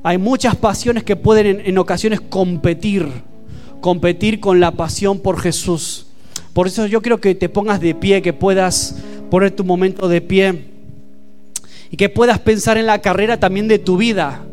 Hay 0.04 0.18
muchas 0.18 0.58
pasiones 0.58 1.04
que 1.04 1.16
pueden 1.16 1.62
en, 1.66 1.78
ocasiones 1.78 2.20
competir, 2.20 3.08
competir 3.80 4.42
con 4.42 4.60
la 4.60 4.72
pasión 4.72 5.20
por 5.20 5.40
Jesús. 5.40 6.08
Por 6.52 6.68
eso 6.68 6.86
yo 6.88 7.02
quiero 7.02 7.22
que 7.22 7.36
te 7.36 7.48
pongas 7.48 7.80
de 7.80 7.96
pie, 7.96 8.22
que 8.22 8.34
puedas 8.34 8.98
poner 9.34 9.50
tu 9.50 9.64
momento 9.64 10.08
de 10.08 10.22
pie 10.22 10.66
y 11.90 11.98
que 11.98 12.08
puedas 12.08 12.38
pensar 12.38 12.78
en 12.78 12.86
la 12.86 13.02
carrera 13.02 13.40
también 13.40 13.68
de 13.68 13.80
tu 13.80 13.98
vida. 13.98 14.46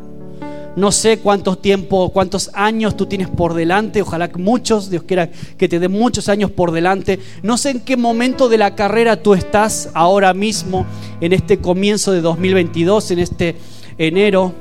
No 0.74 0.90
sé 0.90 1.18
cuántos 1.18 1.60
tiempos, 1.60 2.12
cuántos 2.12 2.50
años 2.54 2.96
tú 2.96 3.04
tienes 3.04 3.28
por 3.28 3.52
delante. 3.52 4.00
Ojalá 4.00 4.28
que 4.28 4.38
muchos, 4.38 4.88
Dios 4.88 5.02
quiera 5.02 5.28
que 5.58 5.68
te 5.68 5.78
dé 5.80 5.88
muchos 5.88 6.30
años 6.30 6.50
por 6.50 6.72
delante. 6.72 7.18
No 7.42 7.58
sé 7.58 7.72
en 7.72 7.80
qué 7.80 7.98
momento 7.98 8.48
de 8.48 8.56
la 8.56 8.74
carrera 8.74 9.22
tú 9.22 9.34
estás 9.34 9.90
ahora 9.92 10.32
mismo, 10.32 10.86
en 11.20 11.34
este 11.34 11.58
comienzo 11.58 12.12
de 12.12 12.22
2022, 12.22 13.10
en 13.10 13.18
este 13.18 13.56
enero. 13.98 14.54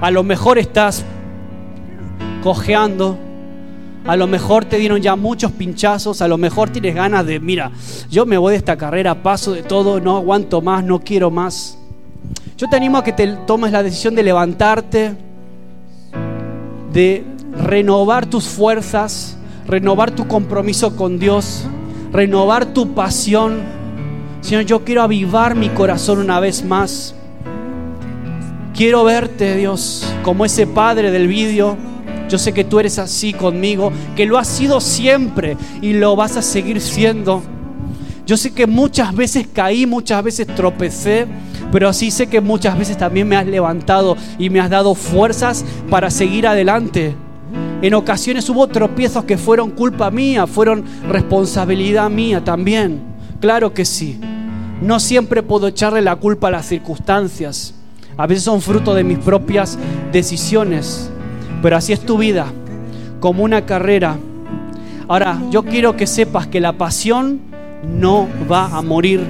A 0.00 0.10
lo 0.10 0.24
mejor 0.24 0.58
estás 0.58 1.04
cojeando. 2.42 3.29
A 4.10 4.16
lo 4.16 4.26
mejor 4.26 4.64
te 4.64 4.76
dieron 4.76 5.00
ya 5.00 5.14
muchos 5.14 5.52
pinchazos, 5.52 6.20
a 6.20 6.26
lo 6.26 6.36
mejor 6.36 6.70
tienes 6.70 6.96
ganas 6.96 7.24
de, 7.24 7.38
mira, 7.38 7.70
yo 8.10 8.26
me 8.26 8.38
voy 8.38 8.50
de 8.50 8.56
esta 8.56 8.76
carrera, 8.76 9.22
paso 9.22 9.52
de 9.52 9.62
todo, 9.62 10.00
no 10.00 10.16
aguanto 10.16 10.60
más, 10.60 10.82
no 10.82 10.98
quiero 10.98 11.30
más. 11.30 11.78
Yo 12.58 12.66
te 12.68 12.74
animo 12.74 12.98
a 12.98 13.04
que 13.04 13.12
te 13.12 13.28
tomes 13.46 13.70
la 13.70 13.84
decisión 13.84 14.16
de 14.16 14.24
levantarte, 14.24 15.14
de 16.92 17.24
renovar 17.56 18.26
tus 18.26 18.48
fuerzas, 18.48 19.36
renovar 19.68 20.10
tu 20.10 20.26
compromiso 20.26 20.96
con 20.96 21.20
Dios, 21.20 21.62
renovar 22.10 22.66
tu 22.66 22.92
pasión. 22.94 23.60
Señor, 24.40 24.64
yo 24.64 24.84
quiero 24.84 25.02
avivar 25.02 25.54
mi 25.54 25.68
corazón 25.68 26.18
una 26.18 26.40
vez 26.40 26.64
más. 26.64 27.14
Quiero 28.74 29.04
verte, 29.04 29.54
Dios, 29.54 30.12
como 30.24 30.44
ese 30.44 30.66
padre 30.66 31.12
del 31.12 31.28
vídeo. 31.28 31.76
Yo 32.30 32.38
sé 32.38 32.52
que 32.52 32.62
tú 32.62 32.78
eres 32.78 33.00
así 33.00 33.32
conmigo, 33.32 33.90
que 34.14 34.24
lo 34.24 34.38
has 34.38 34.46
sido 34.46 34.80
siempre 34.80 35.56
y 35.82 35.94
lo 35.94 36.14
vas 36.14 36.36
a 36.36 36.42
seguir 36.42 36.80
siendo. 36.80 37.42
Yo 38.24 38.36
sé 38.36 38.52
que 38.52 38.68
muchas 38.68 39.16
veces 39.16 39.48
caí, 39.52 39.84
muchas 39.84 40.22
veces 40.22 40.46
tropecé, 40.46 41.26
pero 41.72 41.88
así 41.88 42.12
sé 42.12 42.28
que 42.28 42.40
muchas 42.40 42.78
veces 42.78 42.96
también 42.96 43.26
me 43.26 43.34
has 43.34 43.46
levantado 43.46 44.16
y 44.38 44.48
me 44.48 44.60
has 44.60 44.70
dado 44.70 44.94
fuerzas 44.94 45.64
para 45.90 46.08
seguir 46.08 46.46
adelante. 46.46 47.16
En 47.82 47.94
ocasiones 47.94 48.48
hubo 48.48 48.68
tropiezos 48.68 49.24
que 49.24 49.36
fueron 49.36 49.72
culpa 49.72 50.12
mía, 50.12 50.46
fueron 50.46 50.84
responsabilidad 51.08 52.10
mía 52.10 52.44
también. 52.44 53.00
Claro 53.40 53.74
que 53.74 53.84
sí. 53.84 54.20
No 54.80 55.00
siempre 55.00 55.42
puedo 55.42 55.66
echarle 55.66 56.00
la 56.00 56.14
culpa 56.14 56.46
a 56.46 56.52
las 56.52 56.66
circunstancias. 56.66 57.74
A 58.16 58.28
veces 58.28 58.44
son 58.44 58.62
fruto 58.62 58.94
de 58.94 59.02
mis 59.02 59.18
propias 59.18 59.76
decisiones. 60.12 61.10
Pero 61.62 61.76
así 61.76 61.92
es 61.92 62.00
tu 62.00 62.18
vida, 62.18 62.46
como 63.20 63.44
una 63.44 63.66
carrera. 63.66 64.16
Ahora, 65.08 65.38
yo 65.50 65.64
quiero 65.64 65.96
que 65.96 66.06
sepas 66.06 66.46
que 66.46 66.60
la 66.60 66.72
pasión 66.72 67.40
no 67.84 68.28
va 68.48 68.66
a 68.66 68.82
morir 68.82 69.20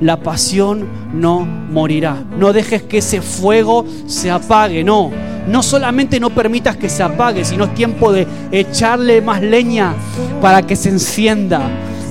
la 0.00 0.18
pasión 0.20 0.86
no 1.12 1.40
morirá. 1.44 2.22
No 2.38 2.52
dejes 2.52 2.82
que 2.82 2.98
ese 2.98 3.20
fuego 3.20 3.84
se 4.06 4.30
apague, 4.30 4.84
no. 4.84 5.10
No 5.48 5.62
solamente 5.62 6.20
no 6.20 6.30
permitas 6.30 6.76
que 6.76 6.88
se 6.88 7.02
apague, 7.02 7.44
sino 7.44 7.64
es 7.64 7.74
tiempo 7.74 8.12
de 8.12 8.26
echarle 8.52 9.22
más 9.22 9.42
leña 9.42 9.94
para 10.42 10.62
que 10.62 10.76
se 10.76 10.90
encienda, 10.90 11.62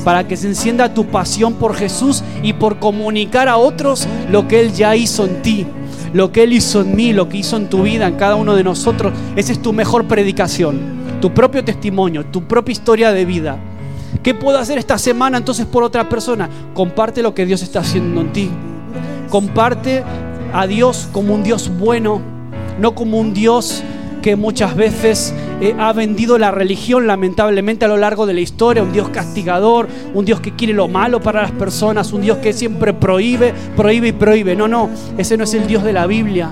para 0.04 0.28
que 0.28 0.36
se 0.36 0.48
encienda 0.48 0.94
tu 0.94 1.06
pasión 1.06 1.54
por 1.54 1.76
Jesús 1.76 2.24
y 2.42 2.54
por 2.54 2.80
comunicar 2.80 3.48
a 3.48 3.58
otros 3.58 4.08
lo 4.32 4.48
que 4.48 4.60
Él 4.60 4.74
ya 4.74 4.96
hizo 4.96 5.26
en 5.26 5.42
ti, 5.44 5.68
lo 6.18 6.32
que 6.32 6.44
Él 6.44 6.54
hizo 6.54 6.82
en 6.82 6.96
mí, 6.96 7.14
lo 7.14 7.30
que 7.30 7.38
hizo 7.38 7.58
en 7.58 7.70
tu 7.70 7.84
vida, 7.84 8.08
en 8.08 8.16
cada 8.16 8.36
uno 8.36 8.56
de 8.56 8.64
nosotros. 8.64 9.14
Esa 9.36 9.52
es 9.52 9.62
tu 9.62 9.72
mejor 9.72 10.06
predicación, 10.06 10.80
tu 11.22 11.32
propio 11.32 11.64
testimonio, 11.64 12.26
tu 12.26 12.48
propia 12.48 12.72
historia 12.72 13.12
de 13.12 13.24
vida. 13.24 13.58
¿Qué 14.24 14.34
puedo 14.34 14.58
hacer 14.58 14.80
esta 14.80 14.98
semana 14.98 15.38
entonces 15.38 15.68
por 15.68 15.84
otra 15.84 16.10
persona? 16.10 16.50
Comparte 16.74 17.22
lo 17.22 17.36
que 17.36 17.46
Dios 17.46 17.62
está 17.62 17.82
haciendo 17.82 18.22
en 18.22 18.34
ti. 18.34 18.50
Comparte 19.30 20.04
a 20.54 20.66
Dios 20.66 21.08
como 21.12 21.36
un 21.36 21.44
Dios 21.44 21.72
bueno, 21.78 22.20
no 22.80 22.96
como 22.96 23.20
un 23.20 23.36
Dios 23.36 23.84
que 24.28 24.36
muchas 24.36 24.76
veces 24.76 25.34
eh, 25.62 25.74
ha 25.80 25.94
vendido 25.94 26.38
la 26.38 26.52
religión 26.52 27.08
lamentablemente 27.08 27.86
a 27.86 27.88
lo 27.88 27.96
largo 27.96 28.26
de 28.26 28.34
la 28.34 28.42
historia, 28.42 28.84
un 28.84 28.92
Dios 28.92 29.08
castigador, 29.08 29.88
un 30.14 30.26
Dios 30.26 30.42
que 30.42 30.54
quiere 30.54 30.74
lo 30.74 30.90
malo 30.90 31.22
para 31.22 31.44
las 31.44 31.52
personas, 31.52 32.12
un 32.12 32.24
Dios 32.24 32.40
que 32.40 32.52
siempre 32.52 32.94
prohíbe, 32.94 33.54
prohíbe 33.78 34.10
y 34.10 34.12
prohíbe. 34.12 34.54
No, 34.54 34.68
no, 34.68 34.90
ese 35.18 35.38
no 35.38 35.46
es 35.46 35.54
el 35.54 35.66
Dios 35.66 35.82
de 35.86 35.94
la 35.94 36.08
Biblia. 36.08 36.52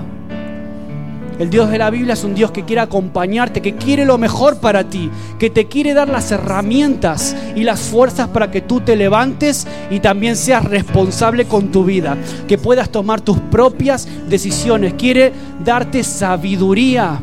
El 1.38 1.50
Dios 1.50 1.70
de 1.70 1.76
la 1.76 1.90
Biblia 1.90 2.14
es 2.14 2.24
un 2.24 2.34
Dios 2.34 2.50
que 2.50 2.64
quiere 2.64 2.80
acompañarte, 2.80 3.60
que 3.60 3.74
quiere 3.74 4.06
lo 4.06 4.16
mejor 4.16 4.58
para 4.58 4.84
ti, 4.84 5.10
que 5.38 5.50
te 5.50 5.66
quiere 5.66 5.92
dar 5.92 6.08
las 6.08 6.32
herramientas 6.32 7.36
y 7.54 7.62
las 7.62 7.80
fuerzas 7.80 8.28
para 8.28 8.50
que 8.50 8.62
tú 8.62 8.80
te 8.80 8.96
levantes 8.96 9.66
y 9.90 10.00
también 10.00 10.36
seas 10.36 10.64
responsable 10.64 11.44
con 11.44 11.70
tu 11.70 11.84
vida, 11.84 12.16
que 12.48 12.56
puedas 12.56 12.88
tomar 12.88 13.20
tus 13.20 13.38
propias 13.38 14.08
decisiones. 14.30 14.94
Quiere 14.94 15.30
darte 15.62 16.02
sabiduría. 16.02 17.20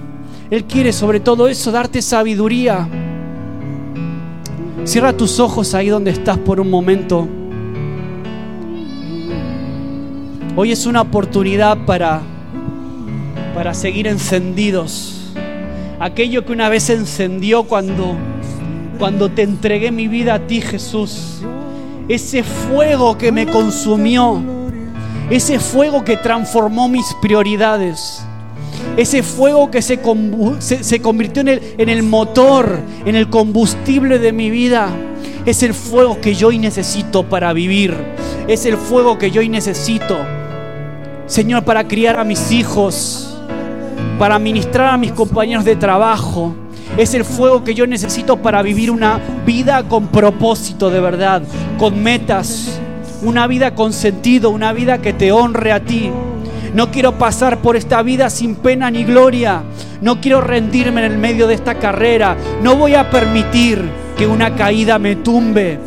Él 0.49 0.65
quiere 0.65 0.93
sobre 0.93 1.19
todo 1.19 1.47
eso, 1.47 1.71
darte 1.71 2.01
sabiduría. 2.01 2.87
Cierra 4.83 5.13
tus 5.13 5.39
ojos 5.39 5.73
ahí 5.73 5.89
donde 5.89 6.11
estás 6.11 6.37
por 6.37 6.59
un 6.59 6.69
momento. 6.69 7.27
Hoy 10.55 10.71
es 10.71 10.85
una 10.85 11.01
oportunidad 11.01 11.77
para 11.85 12.21
para 13.53 13.73
seguir 13.73 14.07
encendidos. 14.07 15.31
Aquello 15.99 16.45
que 16.45 16.51
una 16.51 16.69
vez 16.69 16.89
encendió 16.89 17.63
cuando, 17.63 18.15
cuando 18.97 19.29
te 19.29 19.43
entregué 19.43 19.91
mi 19.91 20.07
vida 20.07 20.35
a 20.35 20.39
ti, 20.47 20.59
Jesús. 20.59 21.41
Ese 22.09 22.43
fuego 22.43 23.17
que 23.17 23.31
me 23.31 23.45
consumió. 23.45 24.41
Ese 25.29 25.59
fuego 25.59 26.03
que 26.03 26.17
transformó 26.17 26.89
mis 26.89 27.05
prioridades. 27.21 28.25
Ese 28.97 29.23
fuego 29.23 29.71
que 29.71 29.81
se, 29.81 29.99
se, 30.59 31.01
convirtió 31.01 31.41
en 31.41 31.47
el, 31.47 31.61
en 31.77 31.89
el 31.89 32.03
motor, 32.03 32.79
en 33.05 33.15
el 33.15 33.29
combustible 33.29 34.19
de 34.19 34.31
mi 34.31 34.49
vida. 34.49 34.89
Es 35.45 35.63
el 35.63 35.73
fuego 35.73 36.21
que 36.21 36.35
yo 36.35 36.49
hoy 36.49 36.59
necesito 36.59 37.23
para 37.23 37.53
vivir. 37.53 37.95
Es 38.47 38.65
el 38.65 38.77
fuego 38.77 39.17
que 39.17 39.31
yo 39.31 39.41
hoy 39.41 39.49
necesito, 39.49 40.17
Señor, 41.27 41.63
para 41.63 41.87
criar 41.87 42.19
a 42.19 42.23
mis 42.23 42.51
hijos 42.51 43.33
para 44.17 44.39
ministrar 44.39 44.93
a 44.93 44.97
mis 44.97 45.11
compañeros 45.11 45.65
de 45.65 45.75
trabajo. 45.75 46.55
Es 46.97 47.13
el 47.13 47.25
fuego 47.25 47.63
que 47.63 47.73
yo 47.73 47.87
necesito 47.87 48.37
para 48.37 48.61
vivir 48.61 48.91
una 48.91 49.19
vida 49.45 49.83
con 49.87 50.07
propósito 50.07 50.89
de 50.89 50.99
verdad, 50.99 51.41
con 51.79 52.01
metas, 52.01 52.79
una 53.23 53.47
vida 53.47 53.73
con 53.73 53.93
sentido, 53.93 54.49
una 54.51 54.73
vida 54.73 55.01
que 55.01 55.13
te 55.13 55.31
honre 55.31 55.71
a 55.71 55.83
ti. 55.83 56.11
No 56.73 56.89
quiero 56.89 57.17
pasar 57.17 57.59
por 57.59 57.75
esta 57.75 58.01
vida 58.01 58.29
sin 58.29 58.55
pena 58.55 58.89
ni 58.89 59.03
gloria. 59.03 59.63
No 60.01 60.19
quiero 60.19 60.41
rendirme 60.41 61.05
en 61.05 61.11
el 61.11 61.17
medio 61.17 61.47
de 61.47 61.53
esta 61.53 61.75
carrera. 61.75 62.35
No 62.63 62.75
voy 62.75 62.95
a 62.95 63.09
permitir 63.09 63.79
que 64.17 64.25
una 64.25 64.55
caída 64.55 64.97
me 64.97 65.15
tumbe. 65.17 65.79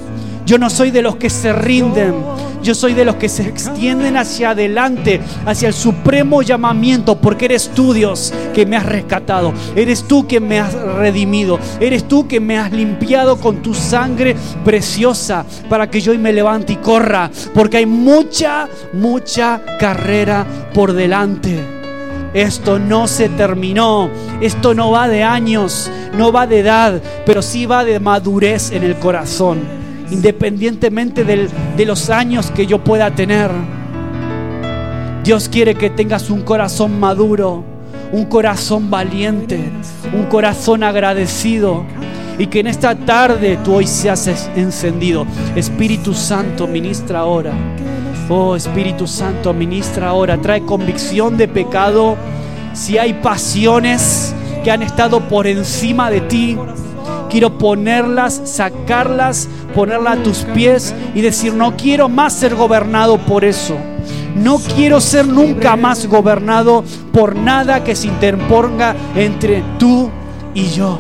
Yo 0.46 0.58
no 0.58 0.70
soy 0.70 0.92
de 0.92 1.02
los 1.02 1.16
que 1.16 1.28
se 1.28 1.52
rinden. 1.52 2.14
Yo 2.62 2.74
soy 2.74 2.94
de 2.94 3.04
los 3.04 3.16
que 3.16 3.28
se 3.28 3.42
extienden 3.42 4.16
hacia 4.16 4.50
adelante, 4.50 5.20
hacia 5.44 5.68
el 5.68 5.74
supremo 5.74 6.42
llamamiento, 6.42 7.20
porque 7.20 7.44
eres 7.44 7.70
tú, 7.74 7.92
Dios, 7.92 8.32
que 8.54 8.64
me 8.64 8.76
has 8.76 8.86
rescatado. 8.86 9.52
Eres 9.76 10.04
tú 10.04 10.26
que 10.26 10.40
me 10.40 10.58
has 10.58 10.72
redimido. 10.72 11.58
Eres 11.80 12.08
tú 12.08 12.26
que 12.26 12.40
me 12.40 12.58
has 12.58 12.72
limpiado 12.72 13.36
con 13.36 13.62
tu 13.62 13.74
sangre 13.74 14.34
preciosa 14.64 15.44
para 15.68 15.90
que 15.90 16.00
yo 16.00 16.12
hoy 16.12 16.18
me 16.18 16.32
levante 16.32 16.72
y 16.72 16.76
corra, 16.76 17.30
porque 17.54 17.78
hay 17.78 17.86
mucha, 17.86 18.68
mucha 18.92 19.60
carrera 19.78 20.46
por 20.72 20.92
delante. 20.92 21.76
Esto 22.34 22.78
no 22.78 23.06
se 23.06 23.28
terminó. 23.30 24.10
Esto 24.40 24.74
no 24.74 24.90
va 24.90 25.08
de 25.08 25.22
años, 25.22 25.90
no 26.12 26.32
va 26.32 26.46
de 26.46 26.60
edad, 26.60 27.00
pero 27.24 27.42
sí 27.42 27.64
va 27.66 27.84
de 27.84 28.00
madurez 28.00 28.70
en 28.72 28.82
el 28.82 28.96
corazón, 28.96 29.85
independientemente 30.10 31.24
de 31.24 31.84
los 31.84 32.10
años 32.10 32.50
que 32.50 32.66
yo 32.66 32.82
pueda 32.82 33.14
tener. 33.14 33.50
Dios 35.24 35.48
quiere 35.48 35.74
que 35.74 35.90
tengas 35.90 36.30
un 36.30 36.42
corazón 36.42 37.00
maduro, 37.00 37.64
un 38.12 38.26
corazón 38.26 38.90
valiente, 38.90 39.72
un 40.16 40.26
corazón 40.26 40.84
agradecido. 40.84 41.84
Y 42.38 42.48
que 42.48 42.60
en 42.60 42.66
esta 42.66 42.94
tarde 42.94 43.58
tú 43.64 43.76
hoy 43.76 43.86
seas 43.86 44.28
encendido. 44.54 45.26
Espíritu 45.56 46.12
Santo, 46.12 46.66
ministra 46.66 47.20
ahora. 47.20 47.52
Oh 48.28 48.54
Espíritu 48.54 49.06
Santo, 49.06 49.54
ministra 49.54 50.10
ahora, 50.10 50.36
trae 50.36 50.60
convicción 50.60 51.36
de 51.36 51.48
pecado. 51.48 52.16
Si 52.74 52.98
hay 52.98 53.14
pasiones 53.14 54.34
que 54.62 54.70
han 54.70 54.82
estado 54.82 55.28
por 55.28 55.46
encima 55.46 56.10
de 56.10 56.20
ti, 56.20 56.58
quiero 57.28 57.58
ponerlas, 57.58 58.40
sacarlas, 58.44 59.48
ponerlas 59.74 60.18
a 60.18 60.22
tus 60.22 60.38
pies 60.54 60.94
y 61.14 61.20
decir, 61.20 61.54
no 61.54 61.76
quiero 61.76 62.08
más 62.08 62.32
ser 62.32 62.54
gobernado 62.54 63.18
por 63.18 63.44
eso. 63.44 63.76
No 64.34 64.58
quiero 64.58 65.00
ser 65.00 65.26
nunca 65.26 65.76
más 65.76 66.06
gobernado 66.06 66.84
por 67.12 67.36
nada 67.36 67.82
que 67.82 67.96
se 67.96 68.08
interponga 68.08 68.94
entre 69.14 69.62
tú 69.78 70.10
y 70.54 70.68
yo. 70.68 70.98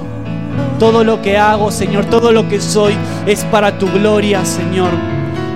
Todo 0.78 1.04
lo 1.04 1.20
que 1.20 1.36
hago, 1.36 1.70
Señor, 1.70 2.06
todo 2.06 2.32
lo 2.32 2.48
que 2.48 2.60
soy 2.60 2.94
es 3.26 3.44
para 3.44 3.78
tu 3.78 3.90
gloria, 3.90 4.44
Señor 4.44 4.90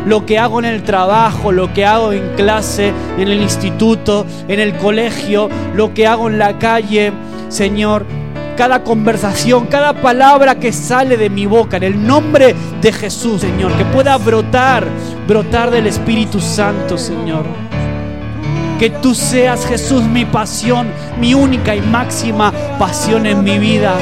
lo 0.06 0.24
que 0.24 0.38
hago 0.38 0.58
en 0.58 0.64
el 0.64 0.82
trabajo, 0.82 1.52
lo 1.52 1.72
que 1.72 1.84
hago 1.84 2.12
en 2.12 2.34
clase, 2.34 2.92
en 3.18 3.28
el 3.28 3.42
instituto, 3.42 4.26
en 4.48 4.60
el 4.60 4.76
colegio, 4.76 5.48
lo 5.74 5.92
que 5.92 6.06
hago 6.06 6.28
en 6.28 6.38
la 6.38 6.58
calle, 6.58 7.12
Señor 7.48 8.06
cada 8.60 8.84
conversación, 8.84 9.68
cada 9.68 9.94
palabra 9.94 10.56
que 10.56 10.70
sale 10.70 11.16
de 11.16 11.30
mi 11.30 11.46
boca, 11.46 11.78
en 11.78 11.82
el 11.82 12.06
nombre 12.06 12.54
de 12.82 12.92
Jesús, 12.92 13.40
Señor, 13.40 13.72
que 13.72 13.86
pueda 13.86 14.18
brotar, 14.18 14.86
brotar 15.26 15.70
del 15.70 15.86
Espíritu 15.86 16.42
Santo, 16.42 16.98
Señor. 16.98 17.46
Que 18.78 18.90
tú 18.90 19.14
seas, 19.14 19.64
Jesús, 19.64 20.02
mi 20.02 20.26
pasión, 20.26 20.88
mi 21.18 21.32
única 21.32 21.74
y 21.74 21.80
máxima 21.80 22.52
pasión 22.78 23.24
en 23.24 23.42
mi 23.42 23.58
vida. 23.58 23.94